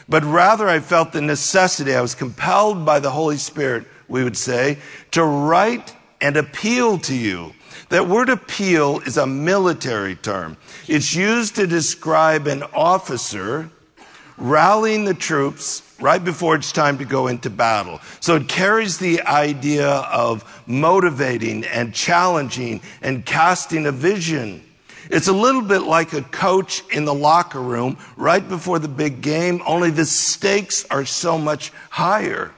But 0.09 0.25
rather 0.25 0.69
I 0.69 0.81
felt 0.81 1.13
the 1.13 1.21
necessity, 1.21 1.95
I 1.95 2.01
was 2.01 2.15
compelled 2.15 2.85
by 2.85 3.01
the 3.01 3.11
Holy 3.11 3.37
Spirit, 3.37 3.87
we 4.09 4.25
would 4.25 4.37
say, 4.37 4.79
to 5.13 5.23
write 5.23 5.95
and 6.21 6.37
appeal 6.37 6.99
to 7.01 7.15
you. 7.15 7.53
That 7.91 8.09
word 8.09 8.31
appeal 8.31 9.01
is 9.01 9.17
a 9.17 9.27
military 9.27 10.17
term. 10.17 10.57
It's 10.89 11.15
used 11.15 11.57
to 11.57 11.67
describe 11.67 12.47
an 12.47 12.63
officer 12.75 13.71
rallying 14.39 15.05
the 15.05 15.15
troops 15.15 15.83
right 16.01 16.23
before 16.23 16.57
it's 16.57 16.73
time 16.73 16.99
to 16.99 17.05
go 17.05 17.27
into 17.27 17.51
battle. 17.51 18.01
So 18.21 18.37
it 18.37 18.49
carries 18.49 18.99
the 18.99 19.23
idea 19.23 19.89
of 19.89 20.63
motivating 20.67 21.65
and 21.65 21.95
challenging 21.95 22.81
and 23.03 23.25
casting 23.25 23.87
a 23.87 23.93
vision. 23.93 24.63
It's 25.11 25.29
a 25.29 25.33
little 25.33 25.63
bit 25.63 25.83
like 25.83 26.13
a 26.13 26.23
coach 26.23 26.83
in 26.91 27.05
the 27.05 27.15
locker 27.15 27.61
room 27.61 27.97
right 28.17 28.47
before 28.47 28.79
the 28.79 28.89
big 28.89 29.21
game, 29.23 29.63
only 29.67 29.91
the 29.91 30.05
stakes 30.05 30.85
are 30.91 31.05
so 31.05 31.39
much 31.39 31.73
higher. 31.91 32.53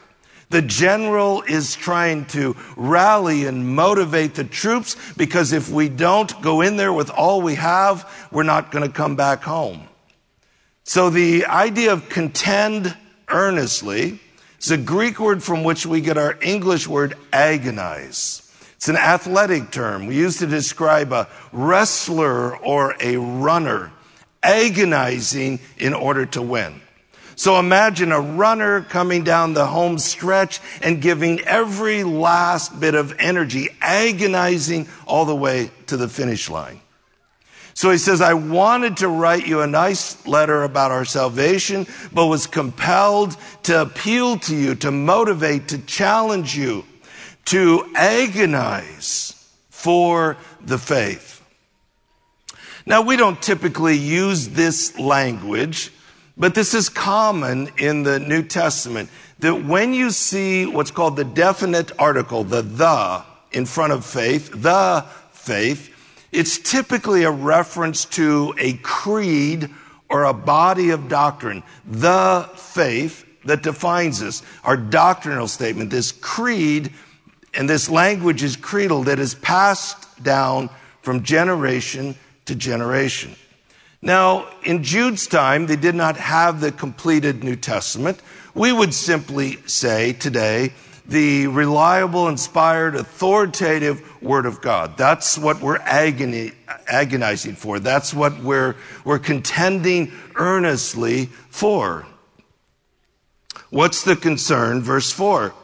The 0.50 0.62
general 0.62 1.42
is 1.42 1.76
trying 1.76 2.24
to 2.26 2.56
rally 2.74 3.46
and 3.46 3.76
motivate 3.76 4.34
the 4.34 4.44
troops 4.44 4.96
because 5.14 5.52
if 5.52 5.68
we 5.68 5.90
don't 5.90 6.40
go 6.40 6.62
in 6.62 6.78
there 6.78 6.92
with 6.92 7.10
all 7.10 7.42
we 7.42 7.54
have, 7.56 8.10
we're 8.32 8.44
not 8.44 8.70
going 8.70 8.86
to 8.86 8.90
come 8.90 9.14
back 9.14 9.42
home. 9.42 9.87
So 10.88 11.10
the 11.10 11.44
idea 11.44 11.92
of 11.92 12.08
contend 12.08 12.96
earnestly 13.28 14.20
is 14.58 14.70
a 14.70 14.78
Greek 14.78 15.20
word 15.20 15.42
from 15.42 15.62
which 15.62 15.84
we 15.84 16.00
get 16.00 16.16
our 16.16 16.38
English 16.40 16.88
word 16.88 17.14
agonize. 17.30 18.50
It's 18.76 18.88
an 18.88 18.96
athletic 18.96 19.70
term. 19.70 20.06
We 20.06 20.16
use 20.16 20.38
to 20.38 20.46
describe 20.46 21.12
a 21.12 21.28
wrestler 21.52 22.56
or 22.56 22.94
a 23.02 23.18
runner 23.18 23.92
agonizing 24.42 25.60
in 25.76 25.92
order 25.92 26.24
to 26.24 26.40
win. 26.40 26.80
So 27.36 27.58
imagine 27.58 28.10
a 28.10 28.22
runner 28.22 28.80
coming 28.80 29.24
down 29.24 29.52
the 29.52 29.66
home 29.66 29.98
stretch 29.98 30.58
and 30.80 31.02
giving 31.02 31.40
every 31.40 32.02
last 32.02 32.80
bit 32.80 32.94
of 32.94 33.14
energy, 33.18 33.68
agonizing 33.82 34.88
all 35.06 35.26
the 35.26 35.36
way 35.36 35.70
to 35.88 35.98
the 35.98 36.08
finish 36.08 36.48
line. 36.48 36.80
So 37.78 37.92
he 37.92 37.98
says, 37.98 38.20
I 38.20 38.34
wanted 38.34 38.96
to 38.96 39.08
write 39.08 39.46
you 39.46 39.60
a 39.60 39.66
nice 39.68 40.26
letter 40.26 40.64
about 40.64 40.90
our 40.90 41.04
salvation, 41.04 41.86
but 42.12 42.26
was 42.26 42.48
compelled 42.48 43.36
to 43.62 43.82
appeal 43.82 44.36
to 44.40 44.56
you, 44.56 44.74
to 44.74 44.90
motivate, 44.90 45.68
to 45.68 45.78
challenge 45.78 46.56
you, 46.56 46.84
to 47.44 47.88
agonize 47.94 49.48
for 49.70 50.36
the 50.60 50.76
faith. 50.76 51.40
Now, 52.84 53.02
we 53.02 53.16
don't 53.16 53.40
typically 53.40 53.96
use 53.96 54.48
this 54.48 54.98
language 54.98 55.92
but 56.38 56.54
this 56.54 56.72
is 56.72 56.88
common 56.88 57.68
in 57.78 58.04
the 58.04 58.20
New 58.20 58.44
Testament 58.44 59.10
that 59.40 59.64
when 59.64 59.92
you 59.92 60.10
see 60.10 60.66
what's 60.66 60.92
called 60.92 61.16
the 61.16 61.24
definite 61.24 61.90
article, 61.98 62.44
the 62.44 62.62
the 62.62 63.24
in 63.50 63.66
front 63.66 63.92
of 63.92 64.04
faith, 64.04 64.50
the 64.54 65.04
faith, 65.32 65.87
it's 66.32 66.58
typically 66.58 67.24
a 67.24 67.30
reference 67.30 68.04
to 68.04 68.54
a 68.58 68.74
creed 68.74 69.70
or 70.08 70.24
a 70.24 70.34
body 70.34 70.90
of 70.90 71.08
doctrine, 71.08 71.62
the 71.86 72.48
faith 72.54 73.24
that 73.44 73.62
defines 73.62 74.22
us. 74.22 74.42
Our 74.64 74.76
doctrinal 74.76 75.48
statement, 75.48 75.90
this 75.90 76.12
creed, 76.12 76.92
and 77.54 77.68
this 77.68 77.88
language 77.88 78.42
is 78.42 78.56
creedal 78.56 79.04
that 79.04 79.18
is 79.18 79.34
passed 79.34 80.22
down 80.22 80.70
from 81.02 81.22
generation 81.22 82.14
to 82.46 82.54
generation. 82.54 83.34
Now, 84.00 84.48
in 84.62 84.84
Jude's 84.84 85.26
time, 85.26 85.66
they 85.66 85.76
did 85.76 85.94
not 85.94 86.16
have 86.16 86.60
the 86.60 86.70
completed 86.70 87.42
New 87.42 87.56
Testament. 87.56 88.20
We 88.54 88.72
would 88.72 88.94
simply 88.94 89.58
say 89.66 90.12
today, 90.12 90.72
the 91.08 91.46
reliable, 91.46 92.28
inspired, 92.28 92.94
authoritative 92.94 94.22
Word 94.22 94.44
of 94.44 94.60
God. 94.60 94.96
That's 94.96 95.38
what 95.38 95.60
we're 95.60 95.78
agony, 95.78 96.52
agonizing 96.86 97.54
for. 97.54 97.80
That's 97.80 98.12
what 98.12 98.38
we're, 98.42 98.76
we're 99.04 99.18
contending 99.18 100.12
earnestly 100.36 101.26
for. 101.48 102.06
What's 103.70 104.04
the 104.04 104.16
concern? 104.16 104.82
Verse 104.82 105.10
4. 105.10 105.54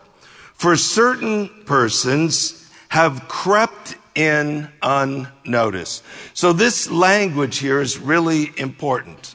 For 0.55 0.77
certain 0.77 1.49
persons 1.67 2.71
have 2.89 3.29
crept 3.29 3.97
in 4.15 4.69
unnoticed. 4.83 6.05
So 6.33 6.53
this 6.53 6.91
language 6.91 7.59
here 7.59 7.81
is 7.81 7.99
really 7.99 8.53
important. 8.57 9.35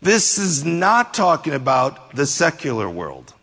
This 0.00 0.38
is 0.38 0.64
not 0.64 1.12
talking 1.12 1.54
about 1.54 2.14
the 2.14 2.24
secular 2.24 2.88
world. 2.88 3.34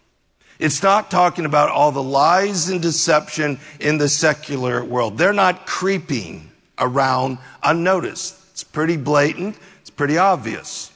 It's 0.58 0.82
not 0.82 1.12
talking 1.12 1.46
about 1.46 1.70
all 1.70 1.92
the 1.92 2.04
lies 2.04 2.70
and 2.70 2.82
deception 2.82 3.60
in 3.80 3.98
the 3.98 4.08
secular 4.08 4.84
world. 4.84 5.18
They're 5.18 5.34
not 5.34 5.66
creeping 5.66 6.50
around 6.80 7.40
unnoticed. 7.62 8.36
It's 8.52 8.64
pretty 8.64 8.98
blatant. 8.98 9.58
It's 9.82 9.90
pretty 9.90 10.18
obvious. 10.18 10.92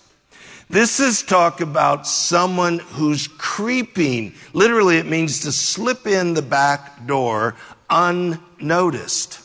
This 0.70 1.00
is 1.00 1.24
talk 1.24 1.62
about 1.62 2.08
someone 2.08 2.80
who's 2.80 3.28
creeping. 3.28 4.34
Literally, 4.54 4.98
it 4.98 5.08
means 5.08 5.40
to 5.42 5.52
slip 5.52 6.06
in 6.06 6.36
the 6.36 6.42
back 6.42 7.08
door 7.08 7.56
unnoticed. 7.90 9.42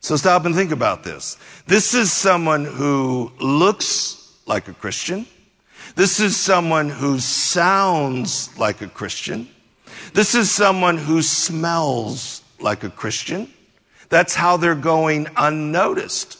So 0.00 0.16
stop 0.16 0.44
and 0.44 0.54
think 0.54 0.70
about 0.70 1.02
this. 1.02 1.38
This 1.66 1.94
is 1.94 2.12
someone 2.12 2.66
who 2.66 3.32
looks 3.40 4.38
like 4.46 4.68
a 4.68 4.74
Christian. 4.74 5.26
This 5.96 6.18
is 6.18 6.36
someone 6.36 6.88
who 6.88 7.20
sounds 7.20 8.56
like 8.58 8.82
a 8.82 8.88
Christian. 8.88 9.48
This 10.12 10.34
is 10.34 10.50
someone 10.50 10.98
who 10.98 11.22
smells 11.22 12.42
like 12.58 12.82
a 12.82 12.90
Christian. 12.90 13.48
That's 14.08 14.34
how 14.34 14.56
they're 14.56 14.74
going 14.74 15.28
unnoticed. 15.36 16.38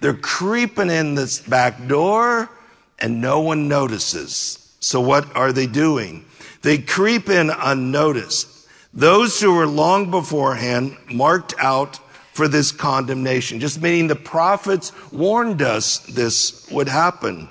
They're 0.00 0.12
creeping 0.12 0.90
in 0.90 1.14
this 1.14 1.40
back 1.40 1.86
door 1.86 2.50
and 2.98 3.20
no 3.20 3.40
one 3.40 3.66
notices. 3.66 4.76
So 4.80 5.00
what 5.00 5.34
are 5.34 5.52
they 5.52 5.66
doing? 5.66 6.26
They 6.60 6.76
creep 6.76 7.30
in 7.30 7.50
unnoticed. 7.50 8.68
Those 8.92 9.40
who 9.40 9.54
were 9.54 9.66
long 9.66 10.10
beforehand 10.10 10.96
marked 11.10 11.54
out 11.58 11.98
for 12.34 12.46
this 12.46 12.72
condemnation. 12.72 13.58
Just 13.58 13.80
meaning 13.80 14.08
the 14.08 14.16
prophets 14.16 14.92
warned 15.12 15.62
us 15.62 15.98
this 16.00 16.68
would 16.70 16.88
happen. 16.88 17.48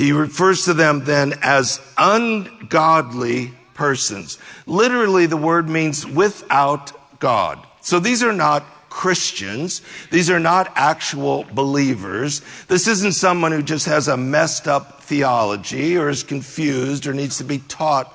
He 0.00 0.12
refers 0.12 0.64
to 0.64 0.72
them 0.72 1.04
then 1.04 1.34
as 1.42 1.78
ungodly 1.98 3.52
persons. 3.74 4.38
Literally, 4.64 5.26
the 5.26 5.36
word 5.36 5.68
means 5.68 6.06
without 6.06 7.20
God. 7.20 7.58
So 7.82 8.00
these 8.00 8.22
are 8.22 8.32
not 8.32 8.64
Christians. 8.88 9.82
These 10.10 10.30
are 10.30 10.40
not 10.40 10.72
actual 10.74 11.44
believers. 11.52 12.40
This 12.66 12.88
isn't 12.88 13.12
someone 13.12 13.52
who 13.52 13.62
just 13.62 13.84
has 13.84 14.08
a 14.08 14.16
messed 14.16 14.66
up 14.66 15.02
theology 15.02 15.98
or 15.98 16.08
is 16.08 16.22
confused 16.22 17.06
or 17.06 17.12
needs 17.12 17.36
to 17.36 17.44
be 17.44 17.58
taught. 17.58 18.10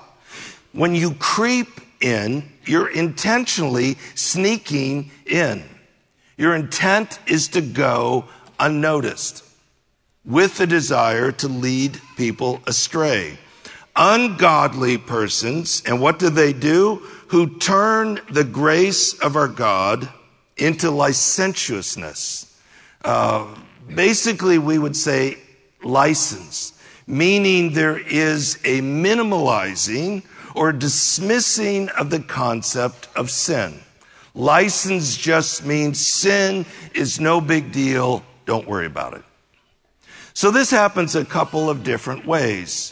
When 0.72 0.96
you 0.96 1.14
creep 1.20 1.82
in, 2.02 2.52
you're 2.66 2.90
intentionally 2.90 4.00
sneaking 4.16 5.12
in. 5.28 5.64
Your 6.36 6.56
intent 6.56 7.20
is 7.28 7.50
to 7.50 7.62
go 7.62 8.26
unnoticed 8.60 9.45
with 10.26 10.58
the 10.58 10.68
desire 10.68 11.32
to 11.32 11.48
lead 11.48 12.00
people 12.18 12.62
astray. 12.68 13.38
Ungodly 13.96 14.98
persons, 14.98 15.82
and 15.86 16.02
what 16.02 16.20
do 16.20 16.30
they 16.30 16.52
do? 16.52 16.96
Who 17.28 17.58
turn 17.60 18.20
the 18.30 18.44
grace 18.44 19.18
of 19.20 19.36
our 19.36 19.48
God 19.48 20.10
into 20.58 20.92
licentiousness. 20.92 22.60
Uh, 23.04 23.46
basically, 23.94 24.58
we 24.58 24.78
would 24.78 24.96
say 24.96 25.38
license, 25.84 26.74
meaning 27.08 27.74
there 27.74 27.98
is 27.98 28.56
a 28.66 28.82
minimalizing 28.82 30.24
or 30.56 30.72
dismissing 30.72 31.90
of 31.90 32.10
the 32.10 32.20
concept 32.20 33.10
of 33.16 33.30
sin. 33.30 33.80
License 34.34 35.16
just 35.16 35.66
means 35.66 36.06
sin 36.06 36.66
is 36.94 37.20
no 37.20 37.40
big 37.40 37.72
deal. 37.72 38.24
Don't 38.46 38.68
worry 38.68 38.86
about 38.86 39.14
it. 39.14 39.24
So 40.36 40.52
this 40.52 40.70
happens 40.70 41.16
a 41.16 41.24
couple 41.24 41.70
of 41.70 41.86
different 41.86 42.26
ways. 42.26 42.92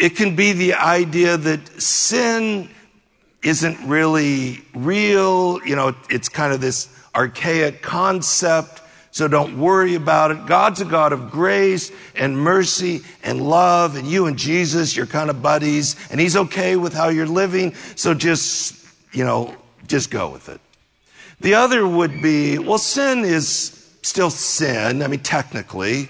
It 0.00 0.16
can 0.16 0.34
be 0.34 0.52
the 0.52 0.74
idea 0.74 1.36
that 1.36 1.80
sin 1.80 2.68
isn't 3.44 3.88
really 3.88 4.60
real. 4.74 5.64
You 5.64 5.76
know, 5.76 5.94
it's 6.10 6.28
kind 6.28 6.52
of 6.52 6.60
this 6.60 6.88
archaic 7.14 7.80
concept. 7.80 8.82
So 9.12 9.28
don't 9.28 9.60
worry 9.60 9.94
about 9.94 10.32
it. 10.32 10.46
God's 10.46 10.80
a 10.80 10.84
God 10.84 11.12
of 11.12 11.30
grace 11.30 11.92
and 12.16 12.36
mercy 12.36 13.02
and 13.22 13.40
love, 13.40 13.94
and 13.94 14.04
you 14.08 14.26
and 14.26 14.36
Jesus, 14.36 14.96
you're 14.96 15.06
kind 15.06 15.30
of 15.30 15.40
buddies, 15.40 15.94
and 16.10 16.18
He's 16.20 16.36
okay 16.36 16.74
with 16.74 16.92
how 16.92 17.08
you're 17.08 17.24
living. 17.24 17.72
So 17.94 18.14
just, 18.14 18.84
you 19.12 19.24
know, 19.24 19.54
just 19.86 20.10
go 20.10 20.28
with 20.28 20.48
it. 20.48 20.60
The 21.40 21.54
other 21.54 21.86
would 21.86 22.20
be, 22.20 22.58
well, 22.58 22.78
sin 22.78 23.20
is 23.24 23.96
still 24.02 24.30
sin. 24.30 25.02
I 25.02 25.06
mean, 25.06 25.20
technically. 25.20 26.08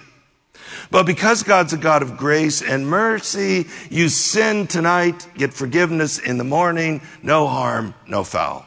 But 0.91 1.07
because 1.07 1.43
God's 1.43 1.73
a 1.73 1.77
God 1.77 2.03
of 2.03 2.17
grace 2.17 2.63
and 2.63 2.87
mercy, 2.87 3.67
you 3.91 4.09
sin 4.09 4.67
tonight, 4.67 5.27
get 5.37 5.53
forgiveness 5.53 6.19
in 6.19 6.39
the 6.39 6.45
morning, 6.45 7.03
no 7.23 7.47
harm, 7.47 7.95
no 8.07 8.25
foul. 8.25 8.67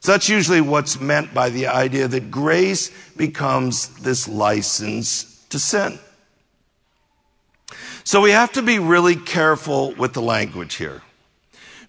So 0.00 0.12
that's 0.12 0.28
usually 0.28 0.60
what's 0.60 1.00
meant 1.00 1.34
by 1.34 1.50
the 1.50 1.66
idea 1.66 2.08
that 2.08 2.30
grace 2.30 2.90
becomes 3.16 3.88
this 4.00 4.26
license 4.26 5.44
to 5.50 5.58
sin. 5.58 5.98
So 8.04 8.20
we 8.20 8.30
have 8.30 8.52
to 8.52 8.62
be 8.62 8.78
really 8.78 9.14
careful 9.14 9.92
with 9.92 10.14
the 10.14 10.22
language 10.22 10.76
here. 10.76 11.02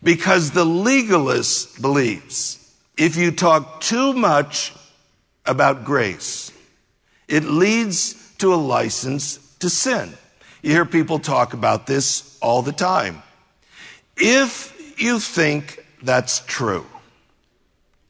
Because 0.03 0.51
the 0.51 0.65
legalist 0.65 1.81
believes 1.81 2.57
if 2.97 3.15
you 3.15 3.31
talk 3.31 3.81
too 3.81 4.13
much 4.13 4.73
about 5.45 5.85
grace, 5.85 6.51
it 7.27 7.43
leads 7.43 8.13
to 8.41 8.53
a 8.53 8.55
license 8.55 9.37
to 9.59 9.69
sin. 9.69 10.11
You 10.61 10.71
hear 10.71 10.85
people 10.85 11.19
talk 11.19 11.53
about 11.53 11.87
this 11.87 12.37
all 12.41 12.61
the 12.61 12.71
time. 12.71 13.23
If 14.17 14.99
you 14.99 15.19
think 15.19 15.83
that's 16.03 16.39
true, 16.45 16.85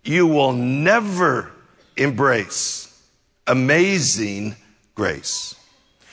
you 0.04 0.28
will 0.28 0.54
never 0.54 1.52
embrace 1.96 2.88
amazing 3.46 4.56
grace. 4.96 5.56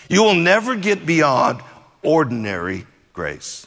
You 0.09 0.23
will 0.23 0.35
never 0.35 0.77
get 0.77 1.07
beyond 1.07 1.61
ordinary 2.03 2.87
grace. 3.13 3.67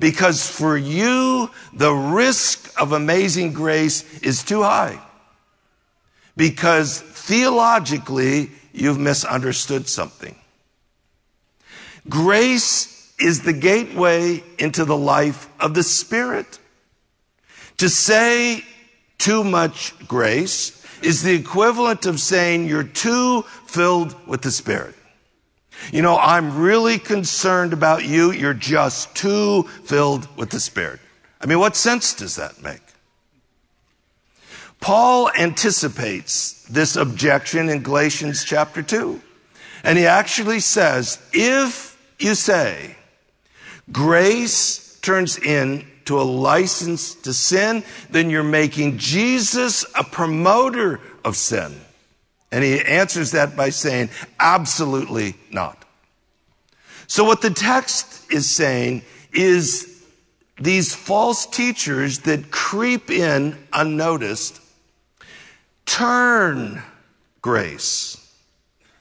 Because 0.00 0.48
for 0.48 0.76
you, 0.76 1.50
the 1.72 1.92
risk 1.92 2.72
of 2.80 2.92
amazing 2.92 3.52
grace 3.52 4.20
is 4.20 4.42
too 4.42 4.62
high. 4.62 5.00
Because 6.36 7.00
theologically, 7.00 8.50
you've 8.74 8.98
misunderstood 8.98 9.88
something. 9.88 10.36
Grace 12.08 13.14
is 13.18 13.42
the 13.42 13.52
gateway 13.52 14.42
into 14.58 14.84
the 14.84 14.96
life 14.96 15.48
of 15.58 15.72
the 15.72 15.82
Spirit. 15.82 16.58
To 17.78 17.88
say 17.88 18.62
too 19.18 19.44
much 19.44 19.94
grace 20.06 20.84
is 21.02 21.22
the 21.22 21.34
equivalent 21.34 22.04
of 22.04 22.20
saying 22.20 22.66
you're 22.66 22.82
too 22.82 23.42
filled 23.66 24.14
with 24.26 24.42
the 24.42 24.50
Spirit. 24.50 24.94
You 25.92 26.02
know, 26.02 26.18
I'm 26.18 26.58
really 26.58 26.98
concerned 26.98 27.72
about 27.72 28.04
you. 28.04 28.32
You're 28.32 28.54
just 28.54 29.14
too 29.14 29.64
filled 29.84 30.28
with 30.36 30.50
the 30.50 30.60
Spirit. 30.60 31.00
I 31.40 31.46
mean, 31.46 31.58
what 31.58 31.76
sense 31.76 32.14
does 32.14 32.36
that 32.36 32.62
make? 32.62 32.83
Paul 34.84 35.30
anticipates 35.30 36.62
this 36.64 36.94
objection 36.94 37.70
in 37.70 37.82
Galatians 37.82 38.44
chapter 38.44 38.82
2. 38.82 39.18
And 39.82 39.96
he 39.96 40.04
actually 40.04 40.60
says, 40.60 41.18
if 41.32 41.98
you 42.18 42.34
say 42.34 42.94
grace 43.90 44.98
turns 45.00 45.38
into 45.38 46.20
a 46.20 46.28
license 46.28 47.14
to 47.14 47.32
sin, 47.32 47.82
then 48.10 48.28
you're 48.28 48.42
making 48.42 48.98
Jesus 48.98 49.86
a 49.98 50.04
promoter 50.04 51.00
of 51.24 51.34
sin. 51.34 51.80
And 52.52 52.62
he 52.62 52.78
answers 52.82 53.30
that 53.30 53.56
by 53.56 53.70
saying, 53.70 54.10
absolutely 54.38 55.34
not. 55.50 55.82
So 57.06 57.24
what 57.24 57.40
the 57.40 57.48
text 57.48 58.30
is 58.30 58.50
saying 58.50 59.00
is 59.32 60.04
these 60.60 60.94
false 60.94 61.46
teachers 61.46 62.18
that 62.18 62.50
creep 62.50 63.10
in 63.10 63.56
unnoticed 63.72 64.60
turn 65.86 66.82
grace 67.42 68.20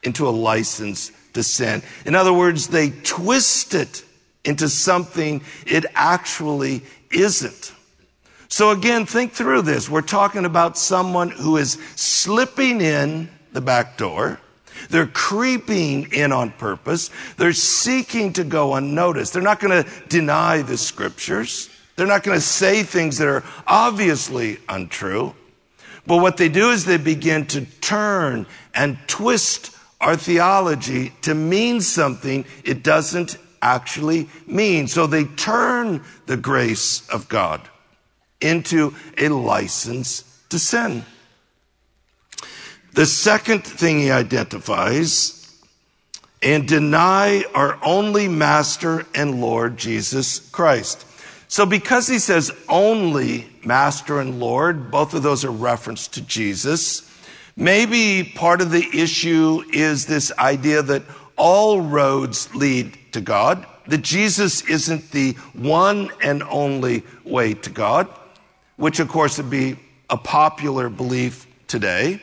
into 0.03 0.27
a 0.27 0.31
license 0.31 1.11
to 1.33 1.43
sin. 1.43 1.81
In 2.05 2.15
other 2.15 2.33
words, 2.33 2.67
they 2.67 2.89
twist 2.89 3.73
it 3.73 4.03
into 4.43 4.69
something 4.69 5.41
it 5.65 5.85
actually 5.95 6.81
isn't. 7.11 7.73
So 8.49 8.71
again, 8.71 9.05
think 9.05 9.31
through 9.31 9.63
this. 9.63 9.89
We're 9.89 10.01
talking 10.01 10.45
about 10.45 10.77
someone 10.77 11.31
who 11.31 11.57
is 11.57 11.73
slipping 11.95 12.81
in 12.81 13.29
the 13.51 13.61
back 13.61 13.97
door. 13.97 14.39
They're 14.89 15.07
creeping 15.07 16.11
in 16.11 16.31
on 16.31 16.51
purpose. 16.51 17.09
They're 17.37 17.53
seeking 17.53 18.33
to 18.33 18.43
go 18.43 18.75
unnoticed. 18.75 19.33
They're 19.33 19.41
not 19.41 19.59
going 19.59 19.83
to 19.83 19.89
deny 20.07 20.61
the 20.61 20.77
scriptures. 20.77 21.69
They're 21.95 22.07
not 22.07 22.23
going 22.23 22.37
to 22.37 22.45
say 22.45 22.83
things 22.83 23.17
that 23.19 23.27
are 23.27 23.43
obviously 23.65 24.59
untrue. 24.67 25.33
But 26.05 26.17
what 26.17 26.37
they 26.37 26.49
do 26.49 26.71
is 26.71 26.85
they 26.85 26.97
begin 26.97 27.45
to 27.47 27.65
turn 27.79 28.45
and 28.73 28.97
twist 29.07 29.75
our 30.01 30.17
theology 30.17 31.13
to 31.21 31.33
mean 31.33 31.79
something 31.79 32.45
it 32.65 32.83
doesn't 32.83 33.37
actually 33.61 34.29
mean. 34.45 34.87
So 34.87 35.07
they 35.07 35.23
turn 35.23 36.03
the 36.25 36.35
grace 36.35 37.07
of 37.09 37.29
God 37.29 37.61
into 38.41 38.93
a 39.17 39.29
license 39.29 40.43
to 40.49 40.59
sin. 40.59 41.05
The 42.93 43.05
second 43.05 43.63
thing 43.63 43.99
he 43.99 44.11
identifies 44.11 45.39
and 46.43 46.67
deny 46.67 47.43
our 47.55 47.79
only 47.81 48.27
master 48.27 49.05
and 49.15 49.39
Lord 49.39 49.77
Jesus 49.77 50.39
Christ. 50.49 51.05
So 51.53 51.67
because 51.67 52.07
he 52.07 52.17
says 52.17 52.51
only 52.67 53.47
master 53.63 54.19
and 54.19 54.39
Lord, 54.39 54.89
both 54.89 55.13
of 55.13 55.21
those 55.21 55.45
are 55.45 55.51
reference 55.51 56.07
to 56.07 56.21
Jesus. 56.21 57.07
Maybe 57.55 58.23
part 58.23 58.59
of 58.59 58.71
the 58.71 58.83
issue 58.91 59.63
is 59.71 60.07
this 60.07 60.31
idea 60.39 60.81
that 60.81 61.03
all 61.37 61.79
roads 61.79 62.55
lead 62.55 62.97
to 63.11 63.21
God, 63.21 63.67
that 63.85 64.01
Jesus 64.01 64.67
isn't 64.67 65.11
the 65.11 65.33
one 65.53 66.09
and 66.23 66.41
only 66.41 67.03
way 67.23 67.53
to 67.53 67.69
God, 67.69 68.07
which 68.77 68.99
of 68.99 69.07
course 69.09 69.37
would 69.37 69.51
be 69.51 69.75
a 70.09 70.17
popular 70.17 70.89
belief 70.89 71.45
today. 71.67 72.19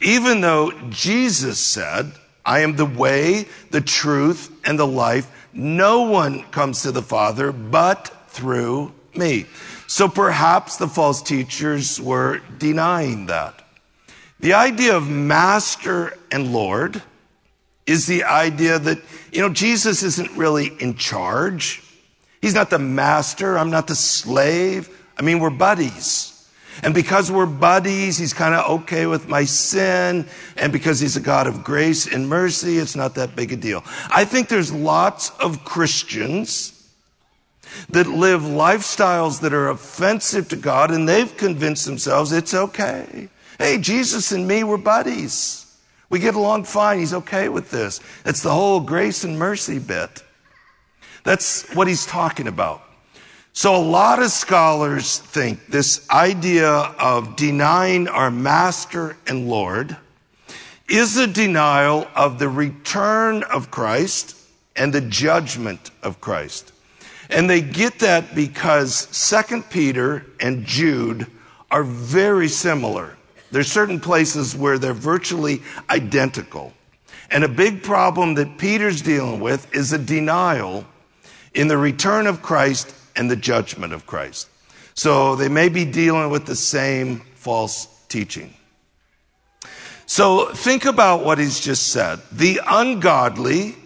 Even 0.00 0.40
though 0.40 0.72
Jesus 0.88 1.58
said, 1.58 2.12
I 2.46 2.60
am 2.60 2.76
the 2.76 2.86
way, 2.86 3.46
the 3.72 3.82
truth, 3.82 4.50
and 4.64 4.78
the 4.78 4.86
life. 4.86 5.30
No 5.52 6.04
one 6.04 6.44
comes 6.44 6.80
to 6.84 6.92
the 6.92 7.02
Father 7.02 7.52
but 7.52 8.14
through 8.38 8.92
me. 9.14 9.46
So 9.88 10.08
perhaps 10.08 10.76
the 10.76 10.86
false 10.86 11.20
teachers 11.22 12.00
were 12.00 12.40
denying 12.58 13.26
that. 13.26 13.66
The 14.40 14.54
idea 14.54 14.96
of 14.96 15.08
master 15.08 16.16
and 16.30 16.52
Lord 16.52 17.02
is 17.86 18.06
the 18.06 18.24
idea 18.24 18.78
that, 18.78 18.98
you 19.32 19.40
know, 19.40 19.48
Jesus 19.48 20.02
isn't 20.02 20.30
really 20.36 20.70
in 20.78 20.94
charge. 20.94 21.82
He's 22.40 22.54
not 22.54 22.70
the 22.70 22.78
master. 22.78 23.58
I'm 23.58 23.70
not 23.70 23.88
the 23.88 23.96
slave. 23.96 24.88
I 25.18 25.22
mean, 25.22 25.40
we're 25.40 25.50
buddies. 25.50 26.34
And 26.84 26.94
because 26.94 27.32
we're 27.32 27.46
buddies, 27.46 28.18
he's 28.18 28.32
kind 28.32 28.54
of 28.54 28.82
okay 28.82 29.06
with 29.06 29.26
my 29.26 29.44
sin. 29.44 30.28
And 30.56 30.72
because 30.72 31.00
he's 31.00 31.16
a 31.16 31.20
God 31.20 31.48
of 31.48 31.64
grace 31.64 32.06
and 32.06 32.28
mercy, 32.28 32.78
it's 32.78 32.94
not 32.94 33.16
that 33.16 33.34
big 33.34 33.52
a 33.52 33.56
deal. 33.56 33.82
I 34.10 34.24
think 34.24 34.48
there's 34.48 34.72
lots 34.72 35.30
of 35.40 35.64
Christians 35.64 36.77
that 37.90 38.06
live 38.06 38.42
lifestyles 38.42 39.40
that 39.40 39.52
are 39.52 39.68
offensive 39.68 40.48
to 40.48 40.56
God 40.56 40.90
and 40.90 41.08
they've 41.08 41.36
convinced 41.36 41.86
themselves 41.86 42.32
it's 42.32 42.54
okay. 42.54 43.28
Hey, 43.58 43.78
Jesus 43.78 44.32
and 44.32 44.46
me, 44.46 44.64
we're 44.64 44.76
buddies. 44.76 45.64
We 46.10 46.20
get 46.20 46.34
along 46.34 46.64
fine. 46.64 46.98
He's 46.98 47.14
okay 47.14 47.48
with 47.48 47.70
this. 47.70 48.00
It's 48.24 48.42
the 48.42 48.52
whole 48.52 48.80
grace 48.80 49.24
and 49.24 49.38
mercy 49.38 49.78
bit. 49.78 50.22
That's 51.24 51.68
what 51.74 51.88
he's 51.88 52.06
talking 52.06 52.48
about. 52.48 52.82
So 53.52 53.74
a 53.74 53.82
lot 53.82 54.22
of 54.22 54.30
scholars 54.30 55.18
think 55.18 55.66
this 55.66 56.08
idea 56.10 56.68
of 56.70 57.34
denying 57.34 58.06
our 58.06 58.30
master 58.30 59.16
and 59.26 59.48
Lord 59.48 59.96
is 60.88 61.16
a 61.16 61.26
denial 61.26 62.06
of 62.14 62.38
the 62.38 62.48
return 62.48 63.42
of 63.42 63.70
Christ 63.70 64.36
and 64.76 64.92
the 64.92 65.00
judgment 65.00 65.90
of 66.02 66.20
Christ. 66.20 66.72
And 67.30 67.48
they 67.48 67.60
get 67.60 67.98
that 68.00 68.34
because 68.34 68.94
Second 68.94 69.68
Peter 69.70 70.24
and 70.40 70.64
Jude 70.64 71.26
are 71.70 71.82
very 71.82 72.48
similar. 72.48 73.16
There's 73.50 73.70
certain 73.70 74.00
places 74.00 74.56
where 74.56 74.78
they're 74.78 74.92
virtually 74.92 75.62
identical. 75.90 76.72
And 77.30 77.44
a 77.44 77.48
big 77.48 77.82
problem 77.82 78.34
that 78.34 78.58
Peter's 78.58 79.02
dealing 79.02 79.40
with 79.40 79.74
is 79.74 79.92
a 79.92 79.98
denial 79.98 80.86
in 81.54 81.68
the 81.68 81.76
return 81.76 82.26
of 82.26 82.42
Christ 82.42 82.94
and 83.16 83.30
the 83.30 83.36
judgment 83.36 83.92
of 83.92 84.06
Christ. 84.06 84.48
So 84.94 85.36
they 85.36 85.48
may 85.48 85.68
be 85.68 85.84
dealing 85.84 86.30
with 86.30 86.46
the 86.46 86.56
same 86.56 87.20
false 87.34 87.86
teaching. 88.08 88.54
So 90.06 90.46
think 90.52 90.86
about 90.86 91.24
what 91.24 91.38
he's 91.38 91.60
just 91.60 91.88
said. 91.88 92.20
The 92.32 92.60
ungodly, 92.66 93.76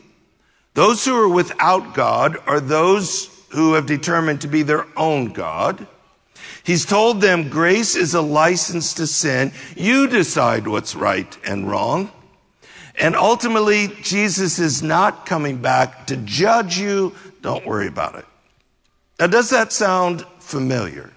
those 0.74 1.04
who 1.04 1.16
are 1.16 1.28
without 1.28 1.94
God, 1.94 2.38
are 2.46 2.60
those 2.60 3.26
who 3.52 3.74
have 3.74 3.86
determined 3.86 4.40
to 4.40 4.48
be 4.48 4.62
their 4.62 4.86
own 4.96 5.26
God. 5.26 5.86
He's 6.64 6.86
told 6.86 7.20
them 7.20 7.48
grace 7.48 7.96
is 7.96 8.14
a 8.14 8.20
license 8.20 8.94
to 8.94 9.06
sin. 9.06 9.52
You 9.76 10.06
decide 10.06 10.66
what's 10.66 10.94
right 10.94 11.36
and 11.46 11.68
wrong. 11.68 12.10
And 12.94 13.16
ultimately, 13.16 13.88
Jesus 14.02 14.58
is 14.58 14.82
not 14.82 15.26
coming 15.26 15.58
back 15.58 16.06
to 16.08 16.16
judge 16.16 16.78
you. 16.78 17.14
Don't 17.40 17.66
worry 17.66 17.86
about 17.86 18.16
it. 18.16 18.24
Now, 19.18 19.26
does 19.26 19.50
that 19.50 19.72
sound 19.72 20.24
familiar? 20.40 21.10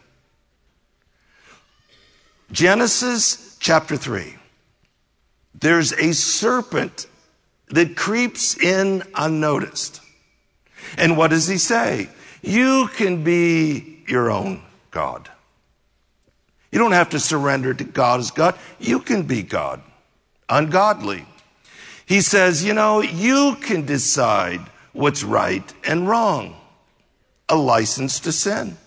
Genesis 2.52 3.58
chapter 3.60 3.98
3. 3.98 4.36
There's 5.54 5.94
a 5.94 6.14
serpent 6.14 7.08
that 7.70 7.96
creeps 7.96 8.58
in 8.58 9.04
unnoticed. 9.16 10.02
And 10.98 11.18
what 11.18 11.30
does 11.32 11.48
he 11.48 11.58
say? 11.58 12.10
You 12.46 12.88
can 12.96 13.24
be 13.24 14.04
your 14.08 14.30
own 14.30 14.62
God. 14.92 15.30
You 16.72 16.80
don't 16.80 16.92
have 16.92 17.10
to 17.10 17.20
surrender 17.20 17.74
to 17.74 17.84
God 17.84 18.20
as 18.20 18.32
God. 18.32 18.56
You 18.80 19.00
can 19.00 19.24
be 19.24 19.42
God, 19.44 19.82
ungodly. 20.48 21.26
He 22.06 22.22
says, 22.22 22.64
you 22.64 22.74
know, 22.74 23.02
you 23.02 23.58
can 23.62 23.86
decide 23.86 24.60
what's 24.94 25.24
right 25.24 25.74
and 25.88 26.08
wrong. 26.08 26.56
a 27.50 27.56
license 27.56 28.20
to 28.22 28.32
sin. 28.32 28.78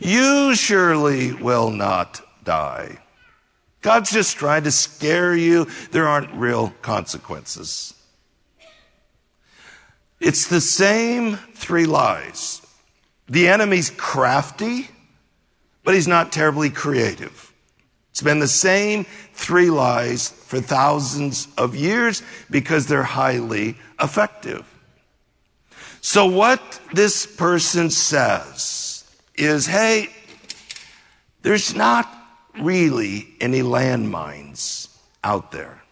You 0.00 0.54
surely 0.54 1.32
will 1.32 1.70
not 1.70 2.20
die. 2.44 2.98
God's 3.82 4.10
just 4.10 4.36
trying 4.36 4.64
to 4.64 4.70
scare 4.70 5.34
you. 5.34 5.66
There 5.90 6.06
aren't 6.06 6.32
real 6.34 6.74
consequences. 6.82 7.94
It's 10.20 10.46
the 10.46 10.60
same 10.60 11.36
three 11.54 11.86
lies. 11.86 12.62
The 13.28 13.48
enemy's 13.48 13.90
crafty, 13.90 14.88
but 15.84 15.94
he's 15.94 16.08
not 16.08 16.32
terribly 16.32 16.70
creative. 16.70 17.52
It's 18.10 18.22
been 18.22 18.38
the 18.38 18.48
same 18.48 19.04
three 19.34 19.68
lies 19.68 20.30
for 20.30 20.60
thousands 20.60 21.48
of 21.58 21.76
years 21.76 22.22
because 22.50 22.86
they're 22.86 23.02
highly 23.02 23.76
effective. 24.00 24.64
So 26.00 26.24
what 26.26 26.80
this 26.94 27.26
person 27.26 27.90
says 27.90 29.04
is, 29.34 29.66
hey, 29.66 30.08
there's 31.42 31.74
not 31.74 32.10
really 32.60 33.28
any 33.40 33.60
landmines 33.60 34.88
out 35.22 35.52
there. 35.52 35.82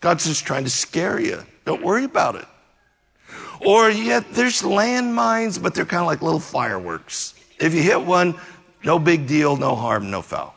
God's 0.00 0.26
just 0.26 0.44
trying 0.44 0.64
to 0.64 0.70
scare 0.70 1.20
you. 1.20 1.44
Don't 1.64 1.82
worry 1.82 2.04
about 2.04 2.34
it. 2.34 2.46
Or 3.64 3.90
yet 3.90 4.32
there's 4.32 4.62
landmines, 4.62 5.62
but 5.62 5.74
they're 5.74 5.84
kind 5.84 6.00
of 6.00 6.06
like 6.06 6.22
little 6.22 6.40
fireworks. 6.40 7.34
If 7.58 7.74
you 7.74 7.82
hit 7.82 8.02
one, 8.02 8.34
no 8.84 8.98
big 8.98 9.26
deal, 9.26 9.56
no 9.56 9.74
harm, 9.74 10.10
no 10.10 10.22
foul. 10.22 10.54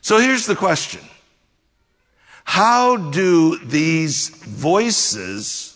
So 0.00 0.18
here's 0.18 0.46
the 0.46 0.56
question. 0.56 1.00
How 2.44 2.96
do 2.96 3.58
these 3.58 4.28
voices 4.28 5.74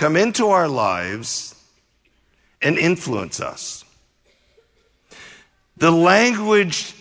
come 0.00 0.16
into 0.16 0.48
our 0.48 0.66
lives 0.66 1.54
and 2.62 2.78
influence 2.78 3.38
us. 3.38 3.84
The 5.76 5.90
language 5.90 6.94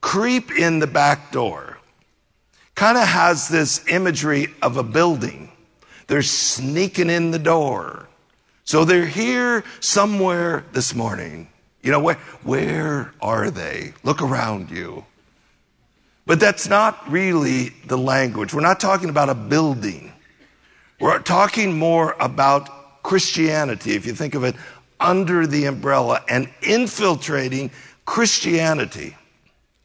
creep 0.00 0.52
in 0.52 0.78
the 0.78 0.86
back 0.86 1.32
door 1.32 1.78
kind 2.76 2.96
of 2.96 3.06
has 3.06 3.48
this 3.48 3.84
imagery 3.88 4.46
of 4.62 4.76
a 4.76 4.84
building. 4.84 5.47
They're 6.08 6.22
sneaking 6.22 7.10
in 7.10 7.30
the 7.30 7.38
door. 7.38 8.08
So 8.64 8.84
they're 8.84 9.06
here 9.06 9.64
somewhere 9.80 10.64
this 10.72 10.94
morning. 10.94 11.48
You 11.82 11.92
know, 11.92 12.00
where, 12.00 12.16
where 12.42 13.14
are 13.22 13.50
they? 13.50 13.92
Look 14.02 14.20
around 14.20 14.70
you. 14.70 15.04
But 16.26 16.40
that's 16.40 16.68
not 16.68 17.10
really 17.10 17.70
the 17.86 17.96
language. 17.96 18.52
We're 18.52 18.60
not 18.60 18.80
talking 18.80 19.08
about 19.08 19.30
a 19.30 19.34
building. 19.34 20.12
We're 21.00 21.20
talking 21.20 21.78
more 21.78 22.16
about 22.18 23.02
Christianity, 23.02 23.94
if 23.94 24.04
you 24.04 24.12
think 24.12 24.34
of 24.34 24.44
it 24.44 24.56
under 25.00 25.46
the 25.46 25.66
umbrella 25.66 26.22
and 26.28 26.50
infiltrating 26.60 27.70
Christianity 28.04 29.16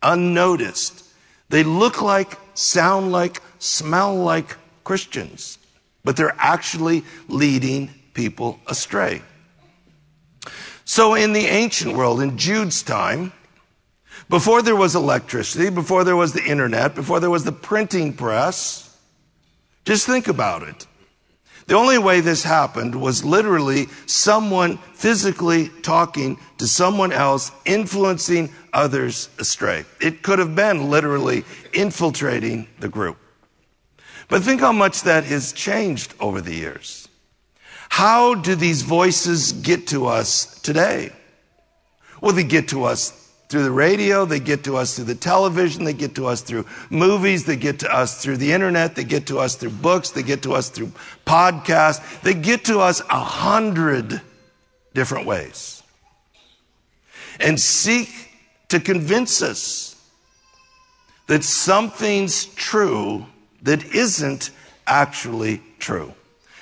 unnoticed. 0.02 1.06
They 1.50 1.64
look 1.64 2.02
like, 2.02 2.38
sound 2.56 3.12
like, 3.12 3.42
smell 3.60 4.16
like 4.16 4.58
Christians, 4.84 5.58
but 6.04 6.18
they're 6.18 6.36
actually 6.38 7.04
leading 7.28 7.90
people 8.14 8.60
astray. 8.68 9.22
So 10.86 11.16
in 11.16 11.34
the 11.34 11.46
ancient 11.46 11.96
world, 11.96 12.22
in 12.22 12.38
Jude's 12.38 12.84
time, 12.84 13.32
before 14.30 14.62
there 14.62 14.76
was 14.76 14.96
electricity, 14.96 15.70
before 15.70 16.04
there 16.04 16.16
was 16.16 16.34
the 16.34 16.44
internet, 16.44 16.96
before 16.96 17.20
there 17.20 17.30
was 17.30 17.44
the 17.44 17.52
printing 17.52 18.14
press, 18.14 18.98
just 19.86 20.06
think 20.06 20.28
about 20.28 20.64
it. 20.64 20.88
The 21.68 21.76
only 21.76 21.98
way 21.98 22.20
this 22.20 22.44
happened 22.44 22.94
was 22.94 23.24
literally 23.24 23.88
someone 24.06 24.78
physically 24.96 25.70
talking 25.82 26.38
to 26.58 26.68
someone 26.68 27.14
else, 27.14 27.52
influencing 27.66 28.52
others 28.74 29.30
astray. 29.40 29.86
It 30.02 30.24
could 30.24 30.40
have 30.40 30.56
been 30.56 30.90
literally 30.90 31.46
infiltrating 31.72 32.68
the 32.80 32.90
group. 32.90 33.18
But 34.34 34.42
think 34.42 34.62
how 34.62 34.72
much 34.72 35.04
that 35.04 35.26
has 35.26 35.54
changed 35.54 36.16
over 36.20 36.42
the 36.42 36.56
years. 36.56 37.08
How 37.90 38.34
do 38.34 38.56
these 38.56 38.82
voices 38.82 39.52
get 39.54 39.86
to 39.90 40.08
us 40.08 40.60
today? 40.62 41.12
Well, 42.20 42.34
they 42.34 42.44
get 42.44 42.70
to 42.70 42.86
us 42.86 43.12
through 43.50 43.62
the 43.62 43.70
radio, 43.70 44.26
they 44.26 44.40
get 44.40 44.64
to 44.64 44.76
us 44.76 44.96
through 44.96 45.06
the 45.06 45.14
television, 45.14 45.84
they 45.84 45.94
get 45.94 46.16
to 46.16 46.26
us 46.26 46.42
through 46.42 46.66
movies, 46.90 47.46
they 47.46 47.56
get 47.56 47.78
to 47.82 47.96
us 47.96 48.24
through 48.24 48.38
the 48.38 48.52
internet, 48.52 48.96
they 48.96 49.04
get 49.04 49.28
to 49.28 49.38
us 49.38 49.56
through 49.56 49.70
books, 49.70 50.10
they 50.10 50.24
get 50.24 50.42
to 50.42 50.54
us 50.54 50.70
through 50.70 50.92
podcasts, 51.28 52.24
they 52.24 52.34
get 52.34 52.66
to 52.66 52.80
us 52.80 53.02
a 53.02 53.20
hundred 53.20 54.20
different 54.96 55.28
ways. 55.28 55.84
And 57.40 57.60
seek 57.60 58.10
to 58.70 58.80
convince 58.80 59.44
us 59.44 59.96
that 61.28 61.44
something's 61.44 62.48
true 62.48 63.28
that 63.64 63.84
isn't 63.84 64.52
actually 64.86 65.62
true. 65.80 66.14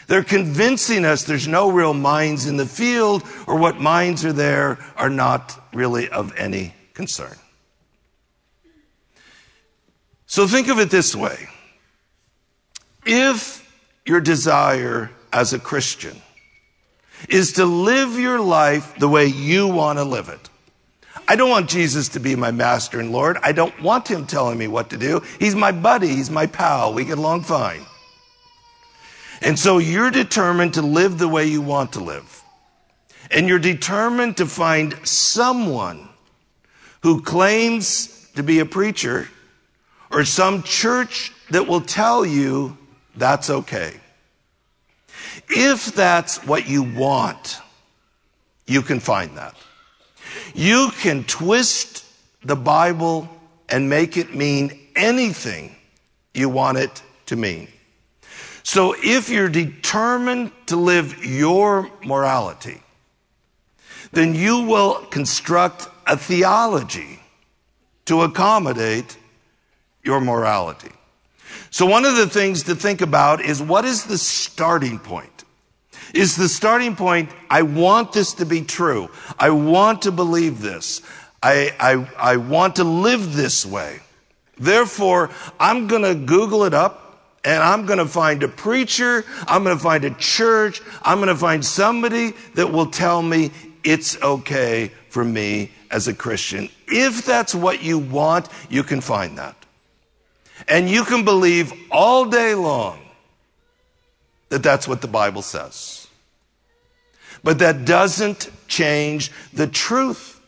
They're 0.08 0.24
convincing 0.24 1.06
us 1.06 1.24
there's 1.24 1.48
no 1.48 1.72
real 1.72 1.94
mines 1.94 2.46
in 2.46 2.58
the 2.58 2.66
field, 2.66 3.24
or 3.48 3.58
what 3.58 3.80
mines 3.80 4.26
are 4.26 4.34
there 4.34 4.78
are 4.98 5.10
not 5.10 5.58
really 5.74 6.10
of 6.10 6.36
any 6.36 6.74
concern. 6.94 7.36
So 10.26 10.48
think 10.48 10.70
of 10.70 10.80
it 10.80 10.90
this 10.90 11.16
way. 11.16 11.48
If 13.06 13.68
your 14.06 14.22
desire 14.22 15.12
as 15.34 15.54
a 15.54 15.60
Christian 15.60 16.22
is 17.30 17.54
to 17.54 17.66
live 17.66 18.20
your 18.20 18.40
life 18.40 18.98
the 18.98 19.10
way 19.10 19.28
you 19.28 19.68
want 19.68 20.00
to 20.00 20.04
live 20.04 20.30
it, 20.30 20.50
I 21.32 21.38
don't 21.38 21.50
want 21.50 21.70
Jesus 21.70 22.10
to 22.10 22.20
be 22.20 22.36
my 22.36 22.52
master 22.52 23.00
and 23.00 23.14
Lord. 23.14 23.38
I 23.42 23.54
don't 23.54 23.82
want 23.82 24.06
him 24.06 24.28
telling 24.28 24.58
me 24.58 24.68
what 24.68 24.90
to 24.90 24.98
do. 24.98 25.22
He's 25.40 25.56
my 25.56 25.72
buddy. 25.72 26.10
He's 26.10 26.30
my 26.30 26.46
pal. 26.46 26.94
We 26.94 27.06
get 27.06 27.18
along 27.18 27.44
fine. 27.44 27.86
And 29.42 29.58
so 29.58 29.78
you're 29.78 30.12
determined 30.12 30.74
to 30.74 30.82
live 30.82 31.20
the 31.20 31.30
way 31.30 31.46
you 31.46 31.62
want 31.62 31.94
to 31.94 32.04
live. 32.04 32.44
And 33.32 33.48
you're 33.48 33.60
determined 33.60 34.36
to 34.38 34.46
find 34.46 34.94
someone 35.08 36.10
who 37.02 37.22
claims 37.22 38.30
to 38.36 38.44
be 38.44 38.60
a 38.60 38.66
preacher 38.66 39.30
or 40.12 40.26
some 40.26 40.64
church 40.64 41.32
that 41.50 41.66
will 41.66 41.80
tell 41.80 42.26
you 42.26 42.78
that's 43.16 43.50
okay. 43.50 43.94
If 45.48 45.96
that's 45.96 46.46
what 46.46 46.68
you 46.68 46.84
want, 46.84 47.62
you 48.68 48.82
can 48.82 49.00
find 49.00 49.38
that. 49.38 49.56
You 50.54 50.92
can 51.00 51.24
twist 51.24 52.06
the 52.44 52.56
Bible 52.56 53.30
and 53.70 53.90
make 53.90 54.18
it 54.18 54.36
mean 54.36 54.78
anything 54.96 55.76
you 56.34 56.50
want 56.50 56.78
it 56.78 57.02
to 57.28 57.36
mean. 57.36 57.68
So 58.64 58.96
if 58.98 59.30
you're 59.30 59.50
determined 59.50 60.52
to 60.68 60.76
live 60.76 61.26
your 61.26 61.90
morality, 62.04 62.82
then 64.12 64.36
you 64.36 64.64
will 64.64 65.06
construct 65.06 65.88
a 66.06 66.18
theology 66.18 67.20
to 68.06 68.22
accommodate 68.22 69.18
your 70.04 70.20
morality. 70.20 70.92
So 71.70 71.86
one 71.86 72.06
of 72.06 72.16
the 72.18 72.28
things 72.28 72.64
to 72.64 72.76
think 72.76 73.02
about 73.02 73.42
is 73.42 73.62
what 73.62 73.86
is 73.86 74.06
the 74.06 74.18
starting 74.18 75.00
point? 75.00 75.46
Is 76.14 76.36
the 76.36 76.50
starting 76.50 76.96
point, 76.96 77.30
I 77.50 77.62
want 77.62 78.14
this 78.14 78.34
to 78.36 78.46
be 78.46 78.62
true. 78.62 79.10
I 79.40 79.50
want 79.52 80.04
to 80.04 80.12
believe 80.12 80.62
this. 80.62 81.02
I, 81.44 81.74
I, 81.80 82.34
I 82.34 82.38
want 82.38 82.76
to 82.78 82.84
live 82.84 83.34
this 83.34 83.66
way. 83.66 84.00
Therefore, 84.58 85.32
I'm 85.60 85.88
going 85.88 86.04
to 86.04 86.14
Google 86.14 86.66
it 86.66 86.74
up 86.74 87.38
and 87.44 87.64
I'm 87.64 87.86
going 87.86 87.98
to 88.00 88.06
find 88.06 88.44
a 88.44 88.48
preacher. 88.48 89.26
I'm 89.48 89.64
going 89.64 89.76
to 89.76 89.84
find 89.84 90.06
a 90.06 90.12
church. 90.12 90.82
I'm 91.02 91.18
going 91.18 91.30
to 91.30 91.36
find 91.36 91.66
somebody 91.66 92.34
that 92.54 92.72
will 92.72 92.86
tell 92.86 93.22
me 93.22 93.52
it's 93.84 94.22
okay 94.22 94.92
for 95.10 95.26
me 95.26 95.72
as 95.90 96.08
a 96.08 96.14
Christian. 96.14 96.70
If 96.88 97.26
that's 97.26 97.56
what 97.56 97.82
you 97.84 97.98
want, 97.98 98.48
you 98.70 98.84
can 98.84 99.02
find 99.02 99.38
that. 99.40 99.56
And 100.68 100.90
you 100.90 101.04
can 101.04 101.26
believe 101.26 101.74
all 101.90 102.26
day 102.26 102.54
long 102.54 103.01
that 104.52 104.62
that's 104.62 104.86
what 104.86 105.00
the 105.02 105.08
Bible 105.08 105.42
says. 105.42 106.08
But 107.42 107.60
that 107.60 107.86
doesn't 107.86 108.52
change 108.68 109.32
the 109.54 109.66
truth 109.66 110.40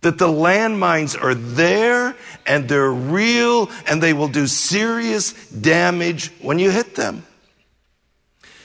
that 0.00 0.18
the 0.18 0.26
landmines 0.26 1.20
are 1.20 1.34
there 1.34 2.16
and 2.44 2.68
they're 2.68 2.90
real 2.90 3.70
and 3.86 4.02
they 4.02 4.12
will 4.12 4.28
do 4.28 4.46
serious 4.46 5.48
damage 5.48 6.32
when 6.40 6.58
you 6.58 6.70
hit 6.70 6.96
them. 6.96 7.24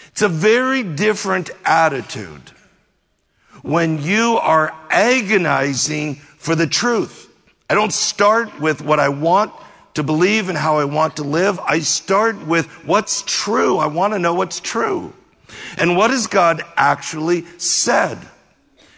It's 0.08 0.23
a 0.23 0.30
very 0.30 0.82
different 0.82 1.51
attitude 1.63 2.51
when 3.62 4.01
you 4.01 4.39
are 4.41 4.73
agonizing 4.89 6.15
for 6.15 6.56
the 6.56 6.67
truth. 6.67 7.32
I 7.69 7.75
don't 7.75 7.93
start 7.93 8.60
with 8.60 8.82
what 8.82 8.99
I 8.99 9.10
want 9.10 9.54
to 9.95 10.03
believe 10.03 10.49
and 10.49 10.58
how 10.58 10.77
I 10.77 10.86
want 10.86 11.17
to 11.17 11.23
live. 11.23 11.60
I 11.60 11.79
start 11.79 12.45
with 12.45 12.67
what's 12.86 13.23
true. 13.23 13.77
I 13.77 13.88
want 13.88 14.13
to 14.13 14.19
know 14.19 14.34
what's 14.34 14.60
true. 14.60 15.13
And 15.77 15.97
what 15.97 16.12
has 16.12 16.27
God 16.27 16.62
actually 16.77 17.45
said? 17.58 18.19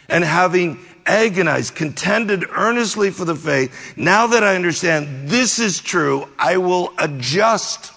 And 0.09 0.23
having 0.23 0.79
agonized, 1.05 1.75
contended 1.75 2.45
earnestly 2.49 3.11
for 3.11 3.25
the 3.25 3.35
faith, 3.35 3.97
now 3.97 4.27
that 4.27 4.43
I 4.43 4.55
understand 4.55 5.29
this 5.29 5.59
is 5.59 5.79
true, 5.79 6.27
I 6.37 6.57
will 6.57 6.93
adjust 6.97 7.93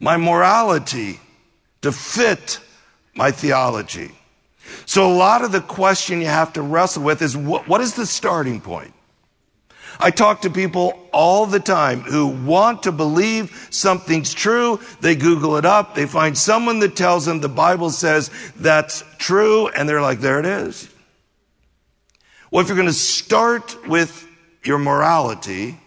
my 0.00 0.16
morality 0.16 1.20
to 1.82 1.92
fit 1.92 2.58
my 3.14 3.30
theology. 3.30 4.10
So 4.86 5.10
a 5.10 5.14
lot 5.14 5.44
of 5.44 5.52
the 5.52 5.60
question 5.60 6.20
you 6.20 6.26
have 6.26 6.54
to 6.54 6.62
wrestle 6.62 7.02
with 7.02 7.22
is 7.22 7.36
what, 7.36 7.68
what 7.68 7.80
is 7.80 7.94
the 7.94 8.06
starting 8.06 8.60
point? 8.60 8.92
I 10.02 10.10
talk 10.10 10.40
to 10.40 10.50
people 10.50 10.98
all 11.12 11.46
the 11.46 11.60
time 11.60 12.00
who 12.00 12.26
want 12.26 12.82
to 12.82 12.92
believe 12.92 13.68
something's 13.70 14.34
true. 14.34 14.80
They 15.00 15.14
Google 15.14 15.56
it 15.58 15.64
up. 15.64 15.94
They 15.94 16.06
find 16.06 16.36
someone 16.36 16.80
that 16.80 16.96
tells 16.96 17.24
them 17.24 17.40
the 17.40 17.48
Bible 17.48 17.90
says 17.90 18.28
that's 18.56 19.04
true. 19.18 19.68
And 19.68 19.88
they're 19.88 20.00
like, 20.00 20.18
there 20.18 20.40
it 20.40 20.46
is. 20.46 20.90
Well, 22.50 22.62
if 22.62 22.68
you're 22.68 22.76
going 22.76 22.88
to 22.88 22.92
start 22.92 23.86
with 23.86 24.26
your 24.64 24.78
morality 24.78 25.78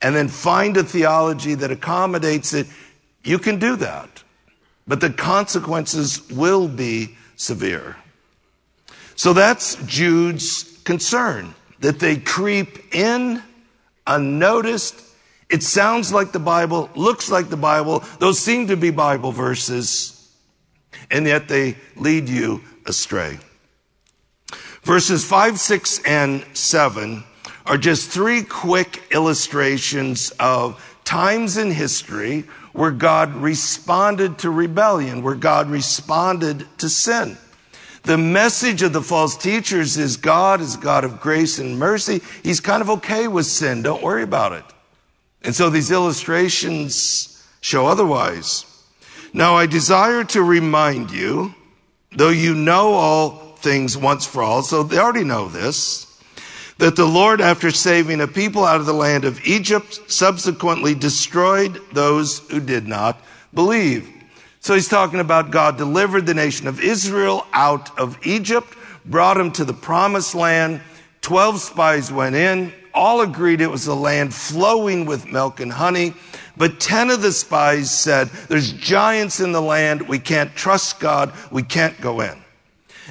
and 0.00 0.16
then 0.16 0.28
find 0.28 0.78
a 0.78 0.82
theology 0.82 1.54
that 1.54 1.70
accommodates 1.70 2.54
it, 2.54 2.66
you 3.24 3.38
can 3.38 3.58
do 3.58 3.76
that. 3.76 4.22
But 4.88 5.02
the 5.02 5.10
consequences 5.10 6.30
will 6.30 6.66
be 6.66 7.14
severe. 7.36 7.94
So 9.16 9.34
that's 9.34 9.76
Jude's 9.84 10.80
concern 10.84 11.54
that 11.82 11.98
they 11.98 12.16
creep 12.16 12.94
in 12.94 13.42
unnoticed. 14.06 15.00
It 15.50 15.62
sounds 15.62 16.12
like 16.12 16.32
the 16.32 16.38
Bible, 16.38 16.88
looks 16.94 17.30
like 17.30 17.50
the 17.50 17.56
Bible. 17.56 18.02
Those 18.18 18.38
seem 18.38 18.68
to 18.68 18.76
be 18.76 18.90
Bible 18.90 19.32
verses, 19.32 20.32
and 21.10 21.26
yet 21.26 21.48
they 21.48 21.76
lead 21.96 22.28
you 22.28 22.62
astray. 22.86 23.38
Verses 24.82 25.24
5, 25.24 25.58
6, 25.58 26.02
and 26.04 26.44
7 26.54 27.24
are 27.66 27.78
just 27.78 28.10
three 28.10 28.42
quick 28.42 29.02
illustrations 29.12 30.32
of 30.40 30.98
times 31.04 31.56
in 31.56 31.70
history 31.70 32.44
where 32.72 32.90
God 32.90 33.34
responded 33.34 34.38
to 34.38 34.50
rebellion, 34.50 35.22
where 35.22 35.34
God 35.34 35.68
responded 35.68 36.66
to 36.78 36.88
sin. 36.88 37.36
The 38.04 38.18
message 38.18 38.82
of 38.82 38.92
the 38.92 39.02
false 39.02 39.36
teachers 39.36 39.96
is 39.96 40.16
God 40.16 40.60
is 40.60 40.76
God 40.76 41.04
of 41.04 41.20
grace 41.20 41.58
and 41.58 41.78
mercy. 41.78 42.20
He's 42.42 42.60
kind 42.60 42.82
of 42.82 42.90
okay 42.90 43.28
with 43.28 43.46
sin. 43.46 43.82
Don't 43.82 44.02
worry 44.02 44.24
about 44.24 44.52
it. 44.52 44.64
And 45.42 45.54
so 45.54 45.70
these 45.70 45.90
illustrations 45.90 47.44
show 47.60 47.86
otherwise. 47.86 48.66
Now 49.32 49.54
I 49.56 49.66
desire 49.66 50.24
to 50.24 50.42
remind 50.42 51.10
you, 51.10 51.54
though 52.10 52.30
you 52.30 52.54
know 52.54 52.92
all 52.94 53.30
things 53.56 53.96
once 53.96 54.26
for 54.26 54.42
all, 54.42 54.62
so 54.62 54.82
they 54.82 54.98
already 54.98 55.24
know 55.24 55.48
this, 55.48 56.06
that 56.78 56.96
the 56.96 57.06
Lord, 57.06 57.40
after 57.40 57.70
saving 57.70 58.20
a 58.20 58.26
people 58.26 58.64
out 58.64 58.80
of 58.80 58.86
the 58.86 58.92
land 58.92 59.24
of 59.24 59.44
Egypt, 59.46 60.00
subsequently 60.08 60.94
destroyed 60.94 61.80
those 61.92 62.40
who 62.50 62.60
did 62.60 62.88
not 62.88 63.20
believe. 63.54 64.11
So 64.62 64.74
he's 64.74 64.86
talking 64.86 65.18
about 65.18 65.50
God 65.50 65.76
delivered 65.76 66.24
the 66.24 66.34
nation 66.34 66.68
of 66.68 66.80
Israel 66.80 67.44
out 67.52 67.98
of 67.98 68.16
Egypt, 68.24 68.76
brought 69.04 69.36
them 69.36 69.50
to 69.52 69.64
the 69.64 69.74
promised 69.74 70.36
land. 70.36 70.80
Twelve 71.20 71.60
spies 71.60 72.12
went 72.12 72.36
in. 72.36 72.72
All 72.94 73.22
agreed 73.22 73.60
it 73.60 73.66
was 73.66 73.88
a 73.88 73.94
land 73.94 74.32
flowing 74.32 75.04
with 75.04 75.26
milk 75.26 75.58
and 75.58 75.72
honey. 75.72 76.14
But 76.56 76.78
10 76.78 77.10
of 77.10 77.22
the 77.22 77.32
spies 77.32 77.90
said, 77.90 78.28
there's 78.48 78.72
giants 78.74 79.40
in 79.40 79.50
the 79.50 79.62
land. 79.62 80.06
We 80.06 80.20
can't 80.20 80.54
trust 80.54 81.00
God. 81.00 81.32
We 81.50 81.64
can't 81.64 82.00
go 82.00 82.20
in. 82.20 82.38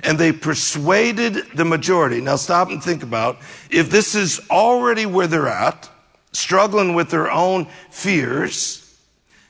And 0.03 0.17
they 0.17 0.31
persuaded 0.31 1.35
the 1.55 1.65
majority. 1.65 2.21
Now 2.21 2.37
stop 2.37 2.69
and 2.69 2.81
think 2.81 3.03
about 3.03 3.39
if 3.69 3.89
this 3.89 4.15
is 4.15 4.39
already 4.49 5.05
where 5.05 5.27
they're 5.27 5.49
at, 5.49 5.89
struggling 6.31 6.93
with 6.93 7.09
their 7.09 7.29
own 7.29 7.67
fears, 7.89 8.77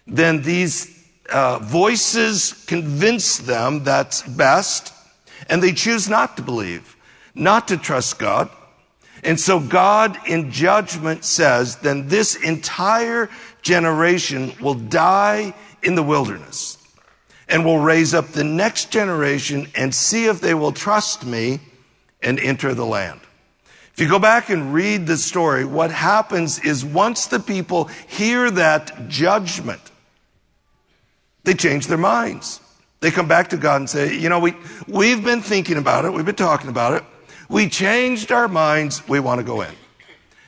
then 0.07 0.41
these 0.41 0.90
uh, 1.31 1.59
voices 1.59 2.63
convince 2.67 3.37
them 3.37 3.83
that's 3.83 4.21
best, 4.23 4.93
and 5.49 5.61
they 5.61 5.71
choose 5.71 6.09
not 6.09 6.37
to 6.37 6.43
believe, 6.43 6.95
not 7.33 7.67
to 7.69 7.77
trust 7.77 8.19
God. 8.19 8.49
And 9.23 9.39
so 9.39 9.59
God 9.59 10.17
in 10.27 10.51
judgment 10.51 11.23
says, 11.23 11.77
then 11.77 12.07
this 12.07 12.35
entire 12.35 13.29
generation 13.61 14.53
will 14.59 14.73
die 14.73 15.53
in 15.83 15.95
the 15.95 16.03
wilderness 16.03 16.77
and 17.47 17.65
will 17.65 17.79
raise 17.79 18.13
up 18.13 18.29
the 18.29 18.43
next 18.43 18.91
generation 18.91 19.67
and 19.75 19.93
see 19.93 20.25
if 20.25 20.41
they 20.41 20.53
will 20.53 20.71
trust 20.71 21.25
me 21.25 21.59
and 22.21 22.39
enter 22.39 22.73
the 22.73 22.85
land. 22.85 23.19
If 23.93 23.99
you 23.99 24.09
go 24.09 24.19
back 24.19 24.49
and 24.49 24.73
read 24.73 25.05
the 25.05 25.17
story, 25.17 25.65
what 25.65 25.91
happens 25.91 26.59
is 26.59 26.85
once 26.85 27.27
the 27.27 27.39
people 27.39 27.85
hear 28.07 28.49
that 28.49 29.09
judgment, 29.09 29.90
they 31.43 31.53
change 31.53 31.87
their 31.87 31.97
minds. 31.97 32.59
They 32.99 33.09
come 33.09 33.27
back 33.27 33.49
to 33.49 33.57
God 33.57 33.77
and 33.77 33.89
say, 33.89 34.15
you 34.15 34.29
know, 34.29 34.39
we, 34.39 34.53
we've 34.87 35.23
been 35.23 35.41
thinking 35.41 35.77
about 35.77 36.05
it. 36.05 36.13
We've 36.13 36.25
been 36.25 36.35
talking 36.35 36.69
about 36.69 36.93
it. 36.93 37.03
We 37.49 37.67
changed 37.67 38.31
our 38.31 38.47
minds. 38.47 39.07
We 39.07 39.19
want 39.19 39.39
to 39.39 39.43
go 39.43 39.61
in. 39.61 39.73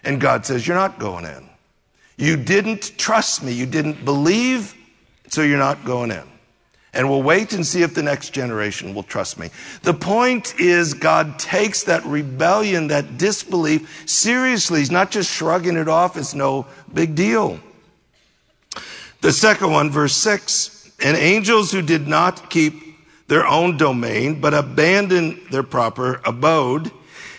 And 0.04 0.22
God 0.22 0.46
says, 0.46 0.68
you're 0.68 0.78
not 0.78 1.00
going 1.00 1.26
in. 1.26 1.50
You 2.16 2.38
didn't 2.38 2.98
trust 2.98 3.44
me. 3.44 3.54
You 3.54 3.66
didn't 3.66 4.06
believe. 4.06 4.76
So 5.30 5.42
you're 5.42 5.58
not 5.58 5.84
going 5.84 6.12
in. 6.12 6.24
And 6.94 7.10
we'll 7.10 7.24
wait 7.24 7.54
and 7.54 7.66
see 7.66 7.82
if 7.82 7.96
the 7.96 8.04
next 8.04 8.30
generation 8.30 8.94
will 8.94 9.02
trust 9.02 9.40
me. 9.40 9.50
The 9.82 9.96
point 9.96 10.60
is 10.60 10.94
God 10.94 11.40
takes 11.40 11.86
that 11.86 12.06
rebellion, 12.06 12.88
that 12.90 13.18
disbelief 13.18 14.08
seriously. 14.08 14.80
He's 14.80 14.92
not 14.92 15.10
just 15.10 15.32
shrugging 15.32 15.76
it 15.76 15.88
off 15.88 16.18
as 16.18 16.36
no 16.36 16.68
big 16.94 17.16
deal. 17.16 17.60
The 19.22 19.32
second 19.32 19.72
one, 19.72 19.90
verse 19.90 20.16
six 20.16 20.70
and 21.04 21.18
angels 21.18 21.72
who 21.72 21.82
did 21.82 22.08
not 22.08 22.50
keep 22.50 22.82
their 23.28 23.46
own 23.46 23.78
domain, 23.78 24.39
but 24.39 24.54
abandoned 24.54 25.39
their 25.52 25.63
proper 25.63 26.22
abode, 26.26 26.92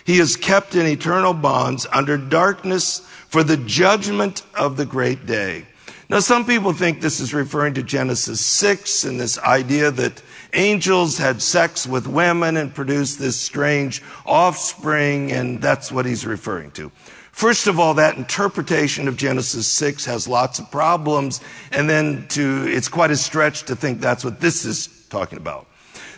he 0.05 0.19
is 0.19 0.35
kept 0.35 0.75
in 0.75 0.85
eternal 0.85 1.33
bonds 1.33 1.87
under 1.91 2.17
darkness 2.17 2.99
for 3.27 3.43
the 3.43 3.57
judgment 3.57 4.43
of 4.53 4.77
the 4.77 4.85
great 4.85 5.25
day. 5.25 5.65
Now, 6.07 6.19
some 6.19 6.45
people 6.45 6.71
think 6.71 7.01
this 7.01 7.19
is 7.19 7.33
referring 7.33 7.73
to 7.73 7.83
Genesis 7.83 8.39
6 8.39 9.05
and 9.05 9.19
this 9.19 9.39
idea 9.39 9.89
that 9.89 10.21
angels 10.53 11.17
had 11.17 11.41
sex 11.41 11.87
with 11.87 12.05
women 12.05 12.57
and 12.57 12.73
produced 12.73 13.17
this 13.17 13.35
strange 13.35 14.03
offspring, 14.25 15.31
and 15.31 15.59
that's 15.59 15.91
what 15.91 16.05
he's 16.05 16.25
referring 16.25 16.69
to. 16.71 16.91
First 17.35 17.67
of 17.67 17.81
all, 17.81 17.95
that 17.95 18.15
interpretation 18.15 19.09
of 19.09 19.17
Genesis 19.17 19.67
6 19.67 20.05
has 20.05 20.25
lots 20.25 20.57
of 20.59 20.71
problems, 20.71 21.41
and 21.73 21.89
then 21.89 22.29
to, 22.29 22.63
it's 22.65 22.87
quite 22.87 23.11
a 23.11 23.17
stretch 23.17 23.63
to 23.63 23.75
think 23.75 23.99
that's 23.99 24.23
what 24.23 24.39
this 24.39 24.63
is 24.63 24.87
talking 25.09 25.37
about. 25.37 25.67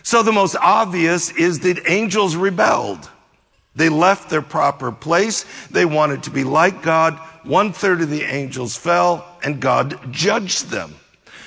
So 0.04 0.22
the 0.22 0.30
most 0.30 0.54
obvious 0.54 1.32
is 1.32 1.58
that 1.60 1.90
angels 1.90 2.36
rebelled. 2.36 3.10
They 3.74 3.88
left 3.88 4.30
their 4.30 4.42
proper 4.42 4.92
place. 4.92 5.44
They 5.72 5.84
wanted 5.84 6.22
to 6.22 6.30
be 6.30 6.44
like 6.44 6.82
God. 6.84 7.14
One 7.42 7.72
third 7.72 8.00
of 8.00 8.10
the 8.10 8.22
angels 8.22 8.76
fell, 8.76 9.26
and 9.42 9.60
God 9.60 10.12
judged 10.12 10.66
them. 10.66 10.94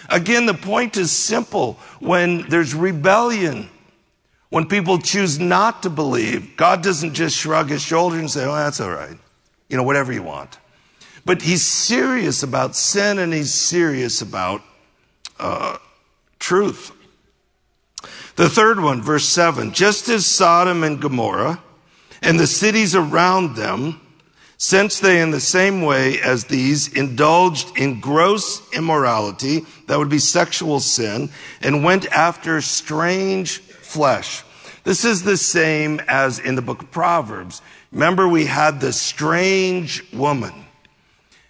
Again, 0.10 0.48
the 0.48 0.54
point 0.54 0.98
is 0.98 1.14
simple. 1.14 1.80
When 2.02 2.42
there's 2.50 2.76
rebellion, 2.76 3.70
when 4.50 4.68
people 4.68 4.98
choose 4.98 5.40
not 5.40 5.84
to 5.84 5.90
believe, 5.90 6.58
God 6.58 6.84
doesn't 6.84 7.14
just 7.14 7.38
shrug 7.38 7.70
his 7.70 7.82
shoulders 7.82 8.20
and 8.20 8.30
say, 8.30 8.44
oh, 8.44 8.54
that's 8.54 8.82
all 8.82 8.92
right 8.92 9.18
you 9.72 9.78
know, 9.78 9.84
whatever 9.84 10.12
you 10.12 10.22
want. 10.22 10.60
But 11.26 11.42
he's 11.42 11.66
serious 11.66 12.44
about 12.44 12.76
sin 12.76 13.18
and 13.18 13.34
he's 13.34 13.54
serious 13.54 14.22
about 14.22 14.62
uh, 15.40 15.78
truth. 16.40 16.92
The 18.36 18.50
third 18.50 18.82
one, 18.82 19.02
verse 19.02 19.26
7 19.26 19.72
just 19.72 20.10
as 20.10 20.26
Sodom 20.26 20.84
and 20.84 21.02
Gomorrah 21.02 21.62
and 22.22 22.38
the 22.38 22.48
cities 22.48 22.96
around 22.96 23.56
them, 23.56 24.02
since 24.58 25.00
they 25.00 25.22
in 25.22 25.32
the 25.32 25.40
same 25.40 25.82
way 25.82 26.20
as 26.22 26.46
these 26.46 26.92
indulged 26.94 27.78
in 27.78 28.00
gross 28.00 28.62
immorality, 28.74 29.66
that 29.88 29.98
would 29.98 30.10
be 30.10 30.20
sexual 30.20 30.80
sin, 30.80 31.30
and 31.62 31.84
went 31.84 32.06
after 32.12 32.62
strange 32.62 33.60
flesh. 33.60 34.44
This 34.84 35.06
is 35.06 35.24
the 35.24 35.38
same 35.38 36.00
as 36.08 36.38
in 36.40 36.56
the 36.56 36.62
book 36.62 36.84
of 36.84 36.92
Proverbs. 36.92 37.62
Remember, 37.92 38.28
we 38.28 38.46
had 38.46 38.80
the 38.80 38.94
strange 38.94 40.04
woman, 40.14 40.54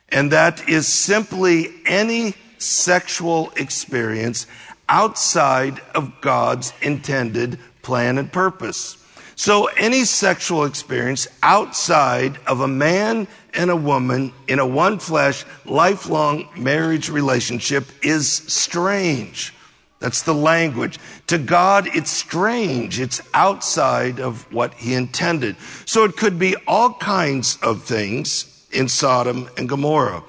and 0.10 0.32
that 0.32 0.68
is 0.68 0.88
simply 0.88 1.70
any 1.86 2.34
sexual 2.58 3.52
experience 3.56 4.48
outside 4.90 5.80
of 5.94 6.20
God's 6.22 6.74
intended 6.82 7.60
plan 7.82 8.18
and 8.18 8.32
purpose. 8.32 8.98
So 9.36 9.66
any 9.78 10.04
sexual 10.06 10.66
experience 10.66 11.28
outside 11.42 12.38
of 12.46 12.62
a 12.62 12.68
man 12.68 13.28
and 13.54 13.70
a 13.70 13.76
woman 13.76 14.34
in 14.48 14.60
a 14.60 14.68
one 14.68 15.00
flesh, 15.00 15.46
lifelong 15.66 16.48
marriage 16.56 17.10
relationship 17.10 17.86
is 18.04 18.28
strange. 18.30 19.54
That's 20.02 20.24
the 20.24 20.34
language. 20.34 21.00
To 21.28 21.38
God, 21.38 21.88
it's 21.96 22.10
strange. 22.10 23.00
It's 23.00 23.22
outside 23.36 24.20
of 24.20 24.52
what 24.52 24.74
he 24.74 24.96
intended. 24.96 25.56
So 25.86 26.04
it 26.04 26.18
could 26.18 26.40
be 26.40 26.56
all 26.68 26.96
kinds 26.96 27.58
of 27.62 27.84
things 27.84 28.68
in 28.72 28.90
Sodom 28.90 29.48
and 29.58 29.70
Gomorrah. 29.70 30.24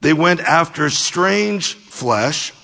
They 0.00 0.14
went 0.14 0.40
after 0.40 0.88
strange 0.88 1.74
flesh, 1.74 2.54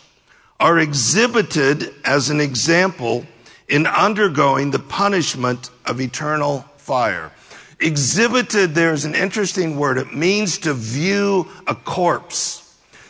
are 0.58 0.78
exhibited 0.78 1.94
as 2.04 2.30
an 2.30 2.40
example 2.40 3.26
in 3.68 3.86
undergoing 3.86 4.70
the 4.70 4.78
punishment 4.78 5.70
of 5.84 6.00
eternal 6.00 6.60
fire. 6.78 7.30
Exhibited, 7.78 8.74
there's 8.74 9.04
an 9.04 9.14
interesting 9.14 9.76
word. 9.76 9.98
It 9.98 10.14
means 10.14 10.58
to 10.60 10.72
view 10.72 11.46
a 11.66 11.74
corpse. 11.74 12.64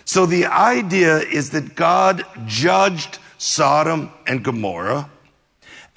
So 0.04 0.26
the 0.26 0.46
idea 0.46 1.18
is 1.18 1.50
that 1.50 1.74
God 1.74 2.24
judged 2.46 3.18
Sodom 3.38 4.12
and 4.26 4.44
Gomorrah 4.44 5.08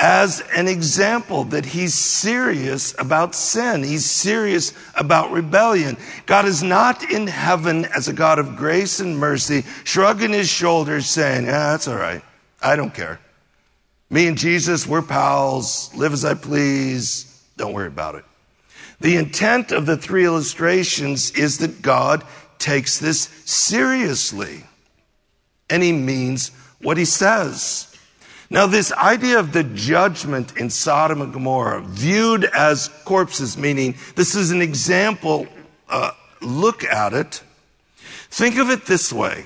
as 0.02 0.42
an 0.56 0.68
example 0.68 1.44
that 1.46 1.64
he's 1.64 1.94
serious 1.94 2.96
about 2.98 3.36
sin. 3.36 3.84
He's 3.84 4.10
serious 4.10 4.74
about 4.96 5.32
rebellion. 5.32 5.96
God 6.26 6.46
is 6.46 6.64
not 6.64 7.12
in 7.12 7.28
heaven 7.28 7.86
as 7.86 8.08
a 8.08 8.14
God 8.14 8.40
of 8.40 8.56
grace 8.56 9.00
and 9.00 9.18
mercy, 9.20 9.64
shrugging 9.84 10.34
his 10.34 10.50
shoulders 10.50 11.06
saying, 11.06 11.46
yeah, 11.46 11.72
that's 11.72 11.88
all 11.88 11.98
right. 11.98 12.24
I 12.64 12.76
don't 12.76 12.94
care. 12.94 13.20
Me 14.10 14.28
and 14.28 14.38
Jesus, 14.38 14.88
we're 14.88 15.04
pals. 15.04 15.94
Live 15.96 16.14
as 16.14 16.26
I 16.26 16.34
please. 16.34 17.44
Don't 17.56 17.74
worry 17.74 17.88
about 17.88 18.16
it. 18.16 18.26
The 19.02 19.18
intent 19.18 19.72
of 19.72 19.86
the 19.86 19.98
three 19.98 20.26
illustrations 20.26 21.32
is 21.32 21.60
that 21.60 21.82
God 21.82 22.24
takes 22.58 22.98
this 22.98 23.30
seriously. 23.46 24.64
And 25.70 25.82
he 25.84 25.92
means 25.92 26.52
what 26.82 26.98
he 26.98 27.06
says. 27.06 27.88
Now, 28.50 28.68
this 28.68 28.92
idea 28.92 29.40
of 29.40 29.54
the 29.54 29.64
judgment 29.64 30.58
in 30.58 30.70
Sodom 30.70 31.22
and 31.22 31.32
Gomorrah, 31.32 31.82
viewed 31.82 32.44
as 32.46 32.90
corpses, 33.06 33.58
meaning 33.58 33.96
this 34.16 34.36
is 34.36 34.52
an 34.52 34.62
example, 34.62 35.48
uh, 35.88 36.12
look 36.42 36.84
at 36.84 37.14
it. 37.14 37.42
Think 38.30 38.58
of 38.58 38.70
it 38.70 38.86
this 38.86 39.14
way. 39.14 39.46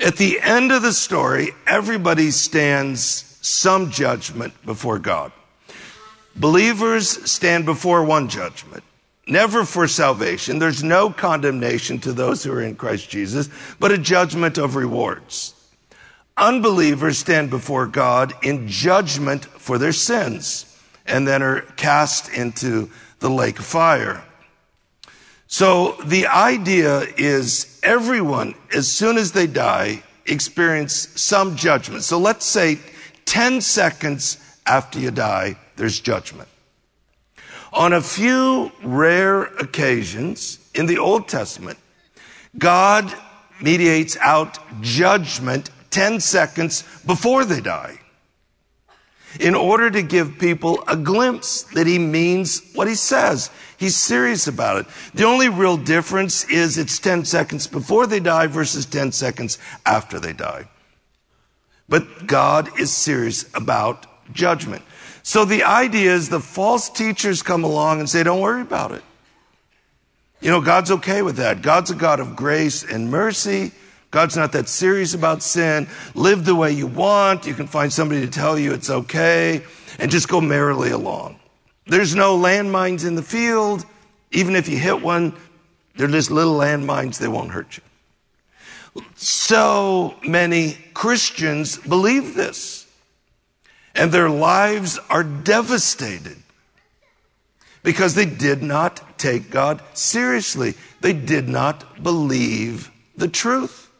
At 0.00 0.16
the 0.16 0.40
end 0.40 0.72
of 0.72 0.80
the 0.80 0.92
story, 0.92 1.50
everybody 1.66 2.30
stands 2.30 3.38
some 3.42 3.90
judgment 3.90 4.54
before 4.64 4.98
God. 4.98 5.32
Believers 6.34 7.30
stand 7.30 7.66
before 7.66 8.04
one 8.04 8.28
judgment 8.28 8.84
never 9.28 9.64
for 9.64 9.86
salvation. 9.88 10.58
There's 10.58 10.82
no 10.82 11.10
condemnation 11.10 11.98
to 12.00 12.12
those 12.12 12.42
who 12.42 12.52
are 12.52 12.62
in 12.62 12.76
Christ 12.76 13.10
Jesus, 13.10 13.48
but 13.78 13.92
a 13.92 13.98
judgment 13.98 14.58
of 14.58 14.76
rewards. 14.76 15.54
Unbelievers 16.36 17.18
stand 17.18 17.50
before 17.50 17.86
God 17.86 18.32
in 18.42 18.68
judgment 18.68 19.44
for 19.44 19.76
their 19.78 19.92
sins 19.92 20.64
and 21.06 21.26
then 21.26 21.42
are 21.42 21.62
cast 21.76 22.28
into 22.32 22.90
the 23.18 23.30
lake 23.30 23.58
of 23.58 23.64
fire. 23.64 24.22
So 25.48 25.92
the 26.04 26.26
idea 26.26 27.00
is 27.16 27.80
everyone, 27.82 28.54
as 28.74 28.92
soon 28.92 29.16
as 29.16 29.32
they 29.32 29.46
die, 29.46 30.02
experience 30.26 30.94
some 31.20 31.56
judgment. 31.56 32.04
So 32.04 32.18
let's 32.18 32.44
say 32.44 32.78
10 33.24 33.62
seconds 33.62 34.38
after 34.66 35.00
you 35.00 35.10
die, 35.10 35.58
there's 35.76 35.98
judgment. 36.00 36.48
On 37.78 37.92
a 37.92 38.02
few 38.02 38.72
rare 38.82 39.44
occasions 39.44 40.58
in 40.74 40.86
the 40.86 40.98
Old 40.98 41.28
Testament, 41.28 41.78
God 42.58 43.14
mediates 43.62 44.16
out 44.16 44.58
judgment 44.82 45.70
10 45.90 46.18
seconds 46.18 46.82
before 47.06 47.44
they 47.44 47.60
die 47.60 48.00
in 49.38 49.54
order 49.54 49.92
to 49.92 50.02
give 50.02 50.40
people 50.40 50.82
a 50.88 50.96
glimpse 50.96 51.62
that 51.74 51.86
he 51.86 52.00
means 52.00 52.62
what 52.74 52.88
he 52.88 52.96
says. 52.96 53.48
He's 53.76 53.94
serious 53.94 54.48
about 54.48 54.78
it. 54.78 54.86
The 55.14 55.24
only 55.24 55.48
real 55.48 55.76
difference 55.76 56.42
is 56.50 56.78
it's 56.78 56.98
10 56.98 57.26
seconds 57.26 57.68
before 57.68 58.08
they 58.08 58.18
die 58.18 58.48
versus 58.48 58.86
10 58.86 59.12
seconds 59.12 59.56
after 59.86 60.18
they 60.18 60.32
die. 60.32 60.66
But 61.88 62.26
God 62.26 62.80
is 62.80 62.92
serious 62.92 63.48
about 63.54 64.04
judgment. 64.32 64.82
So 65.28 65.44
the 65.44 65.64
idea 65.64 66.14
is 66.14 66.30
the 66.30 66.40
false 66.40 66.88
teachers 66.88 67.42
come 67.42 67.62
along 67.62 68.00
and 68.00 68.08
say, 68.08 68.22
don't 68.22 68.40
worry 68.40 68.62
about 68.62 68.92
it. 68.92 69.02
You 70.40 70.50
know, 70.50 70.62
God's 70.62 70.90
okay 70.90 71.20
with 71.20 71.36
that. 71.36 71.60
God's 71.60 71.90
a 71.90 71.94
God 71.94 72.18
of 72.18 72.34
grace 72.34 72.82
and 72.82 73.10
mercy. 73.10 73.72
God's 74.10 74.38
not 74.38 74.52
that 74.52 74.70
serious 74.70 75.12
about 75.12 75.42
sin. 75.42 75.86
Live 76.14 76.46
the 76.46 76.54
way 76.54 76.72
you 76.72 76.86
want. 76.86 77.46
You 77.46 77.52
can 77.52 77.66
find 77.66 77.92
somebody 77.92 78.22
to 78.22 78.30
tell 78.30 78.58
you 78.58 78.72
it's 78.72 78.88
okay 78.88 79.62
and 79.98 80.10
just 80.10 80.28
go 80.28 80.40
merrily 80.40 80.92
along. 80.92 81.38
There's 81.86 82.14
no 82.14 82.38
landmines 82.38 83.06
in 83.06 83.14
the 83.14 83.22
field. 83.22 83.84
Even 84.30 84.56
if 84.56 84.66
you 84.66 84.78
hit 84.78 85.02
one, 85.02 85.34
they're 85.96 86.08
just 86.08 86.30
little 86.30 86.56
landmines. 86.56 87.18
They 87.18 87.28
won't 87.28 87.50
hurt 87.50 87.76
you. 87.76 89.04
So 89.16 90.14
many 90.26 90.78
Christians 90.94 91.76
believe 91.76 92.34
this 92.34 92.87
and 93.98 94.12
their 94.12 94.30
lives 94.30 94.98
are 95.10 95.24
devastated 95.24 96.36
because 97.82 98.14
they 98.14 98.24
did 98.24 98.62
not 98.62 99.18
take 99.18 99.50
God 99.50 99.82
seriously. 99.92 100.74
They 101.00 101.12
did 101.12 101.48
not 101.48 102.02
believe 102.02 102.92
the 103.16 103.28
truth. 103.28 103.90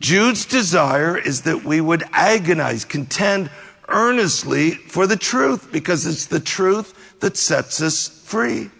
Jude's 0.00 0.44
desire 0.44 1.16
is 1.16 1.42
that 1.42 1.64
we 1.64 1.80
would 1.80 2.04
agonize, 2.12 2.84
contend 2.84 3.50
earnestly 3.88 4.72
for 4.72 5.06
the 5.06 5.16
truth 5.16 5.72
because 5.72 6.06
it's 6.06 6.26
the 6.26 6.40
truth 6.40 7.18
that 7.20 7.38
sets 7.38 7.80
us 7.80 8.08
free. 8.08 8.70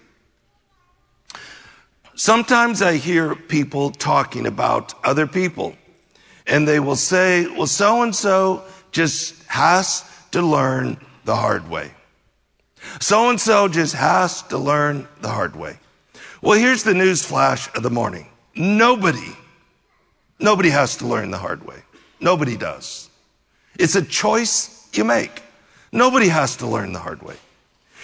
Sometimes 2.14 2.82
I 2.82 2.96
hear 2.96 3.34
people 3.34 3.90
talking 3.90 4.46
about 4.46 4.92
other 5.02 5.26
people 5.26 5.74
and 6.46 6.68
they 6.68 6.78
will 6.78 6.96
say, 6.96 7.46
well, 7.46 7.66
so 7.66 8.02
and 8.02 8.14
so 8.14 8.64
just 8.92 9.43
has 9.54 10.04
to 10.32 10.42
learn 10.42 10.98
the 11.24 11.36
hard 11.36 11.70
way. 11.70 11.92
So 13.00 13.30
and 13.30 13.40
so 13.40 13.68
just 13.68 13.94
has 13.94 14.42
to 14.48 14.58
learn 14.58 15.06
the 15.20 15.28
hard 15.28 15.54
way. 15.54 15.78
Well, 16.42 16.58
here's 16.58 16.82
the 16.82 16.92
news 16.92 17.24
flash 17.24 17.68
of 17.76 17.84
the 17.84 17.90
morning. 17.90 18.26
Nobody, 18.56 19.30
nobody 20.40 20.70
has 20.70 20.96
to 20.96 21.06
learn 21.06 21.30
the 21.30 21.38
hard 21.38 21.64
way. 21.64 21.76
Nobody 22.18 22.56
does. 22.56 23.08
It's 23.78 23.94
a 23.94 24.02
choice 24.02 24.88
you 24.92 25.04
make. 25.04 25.40
Nobody 25.92 26.26
has 26.26 26.56
to 26.56 26.66
learn 26.66 26.92
the 26.92 26.98
hard 26.98 27.22
way. 27.22 27.36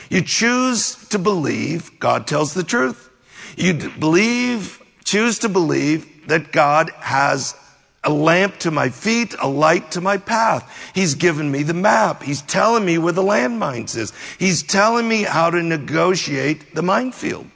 You 0.08 0.22
choose 0.22 1.08
to 1.08 1.18
believe 1.18 1.98
God 1.98 2.28
tells 2.28 2.54
the 2.54 2.62
truth. 2.62 3.10
You 3.56 3.74
believe, 3.98 4.80
choose 5.04 5.40
to 5.40 5.48
believe 5.48 6.28
that 6.28 6.52
God 6.52 6.90
has 7.00 7.56
a 8.02 8.10
lamp 8.10 8.58
to 8.58 8.70
my 8.70 8.88
feet, 8.88 9.34
a 9.40 9.48
light 9.48 9.90
to 9.92 10.00
my 10.00 10.16
path. 10.16 10.90
He's 10.94 11.14
given 11.14 11.50
me 11.50 11.62
the 11.62 11.74
map. 11.74 12.22
He's 12.22 12.42
telling 12.42 12.84
me 12.84 12.96
where 12.98 13.12
the 13.12 13.22
landmines 13.22 13.96
is. 13.96 14.12
He's 14.38 14.62
telling 14.62 15.06
me 15.06 15.22
how 15.22 15.50
to 15.50 15.62
negotiate 15.62 16.74
the 16.74 16.82
minefield. 16.82 17.46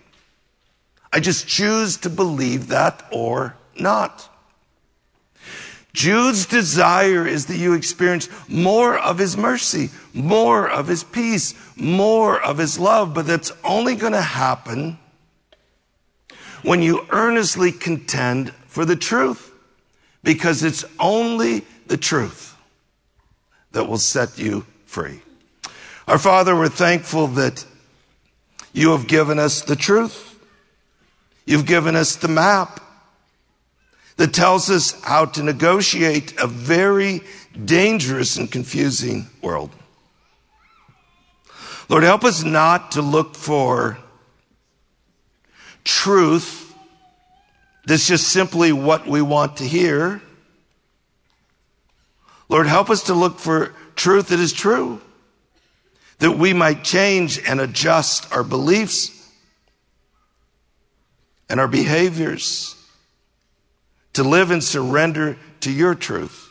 I 1.12 1.20
just 1.20 1.48
choose 1.48 1.96
to 1.98 2.10
believe 2.10 2.68
that 2.68 3.06
or 3.10 3.56
not. 3.78 4.28
Jude's 5.94 6.44
desire 6.44 7.24
is 7.26 7.46
that 7.46 7.56
you 7.56 7.72
experience 7.72 8.28
more 8.48 8.98
of 8.98 9.16
his 9.16 9.36
mercy, 9.36 9.90
more 10.12 10.68
of 10.68 10.88
his 10.88 11.04
peace, 11.04 11.54
more 11.76 12.42
of 12.42 12.58
his 12.58 12.80
love, 12.80 13.14
but 13.14 13.26
that's 13.26 13.52
only 13.62 13.94
going 13.94 14.12
to 14.12 14.20
happen 14.20 14.98
when 16.62 16.82
you 16.82 17.06
earnestly 17.10 17.70
contend 17.70 18.50
for 18.66 18.84
the 18.84 18.96
truth 18.96 19.53
because 20.24 20.64
it's 20.64 20.84
only 20.98 21.64
the 21.86 21.96
truth 21.96 22.56
that 23.72 23.84
will 23.84 23.98
set 23.98 24.38
you 24.38 24.66
free. 24.86 25.20
Our 26.08 26.18
Father, 26.18 26.56
we're 26.56 26.68
thankful 26.68 27.28
that 27.28 27.64
you 28.72 28.90
have 28.90 29.06
given 29.06 29.38
us 29.38 29.60
the 29.62 29.76
truth. 29.76 30.38
You've 31.46 31.66
given 31.66 31.94
us 31.94 32.16
the 32.16 32.28
map 32.28 32.80
that 34.16 34.32
tells 34.32 34.70
us 34.70 35.00
how 35.02 35.26
to 35.26 35.42
negotiate 35.42 36.34
a 36.40 36.46
very 36.46 37.20
dangerous 37.64 38.36
and 38.36 38.50
confusing 38.50 39.26
world. 39.42 39.70
Lord, 41.88 42.02
help 42.02 42.24
us 42.24 42.42
not 42.42 42.92
to 42.92 43.02
look 43.02 43.36
for 43.36 43.98
truth 45.84 46.63
that's 47.86 48.06
just 48.06 48.28
simply 48.28 48.72
what 48.72 49.06
we 49.06 49.20
want 49.22 49.58
to 49.58 49.64
hear. 49.64 50.22
Lord, 52.48 52.66
help 52.66 52.90
us 52.90 53.04
to 53.04 53.14
look 53.14 53.38
for 53.38 53.74
truth 53.96 54.28
that 54.28 54.40
is 54.40 54.52
true, 54.52 55.00
that 56.18 56.32
we 56.32 56.52
might 56.52 56.84
change 56.84 57.40
and 57.46 57.60
adjust 57.60 58.32
our 58.32 58.44
beliefs 58.44 59.10
and 61.48 61.60
our 61.60 61.68
behaviors 61.68 62.74
to 64.14 64.22
live 64.22 64.50
and 64.50 64.62
surrender 64.62 65.36
to 65.60 65.70
your 65.70 65.94
truth. 65.94 66.50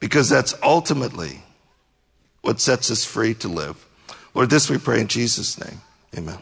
because 0.00 0.28
that's 0.28 0.54
ultimately 0.62 1.42
what 2.42 2.60
sets 2.60 2.90
us 2.90 3.04
free 3.04 3.34
to 3.34 3.48
live. 3.48 3.84
Lord, 4.34 4.50
this 4.50 4.70
we 4.70 4.78
pray 4.78 5.00
in 5.00 5.08
Jesus' 5.08 5.58
name. 5.58 5.80
Amen. 6.16 6.38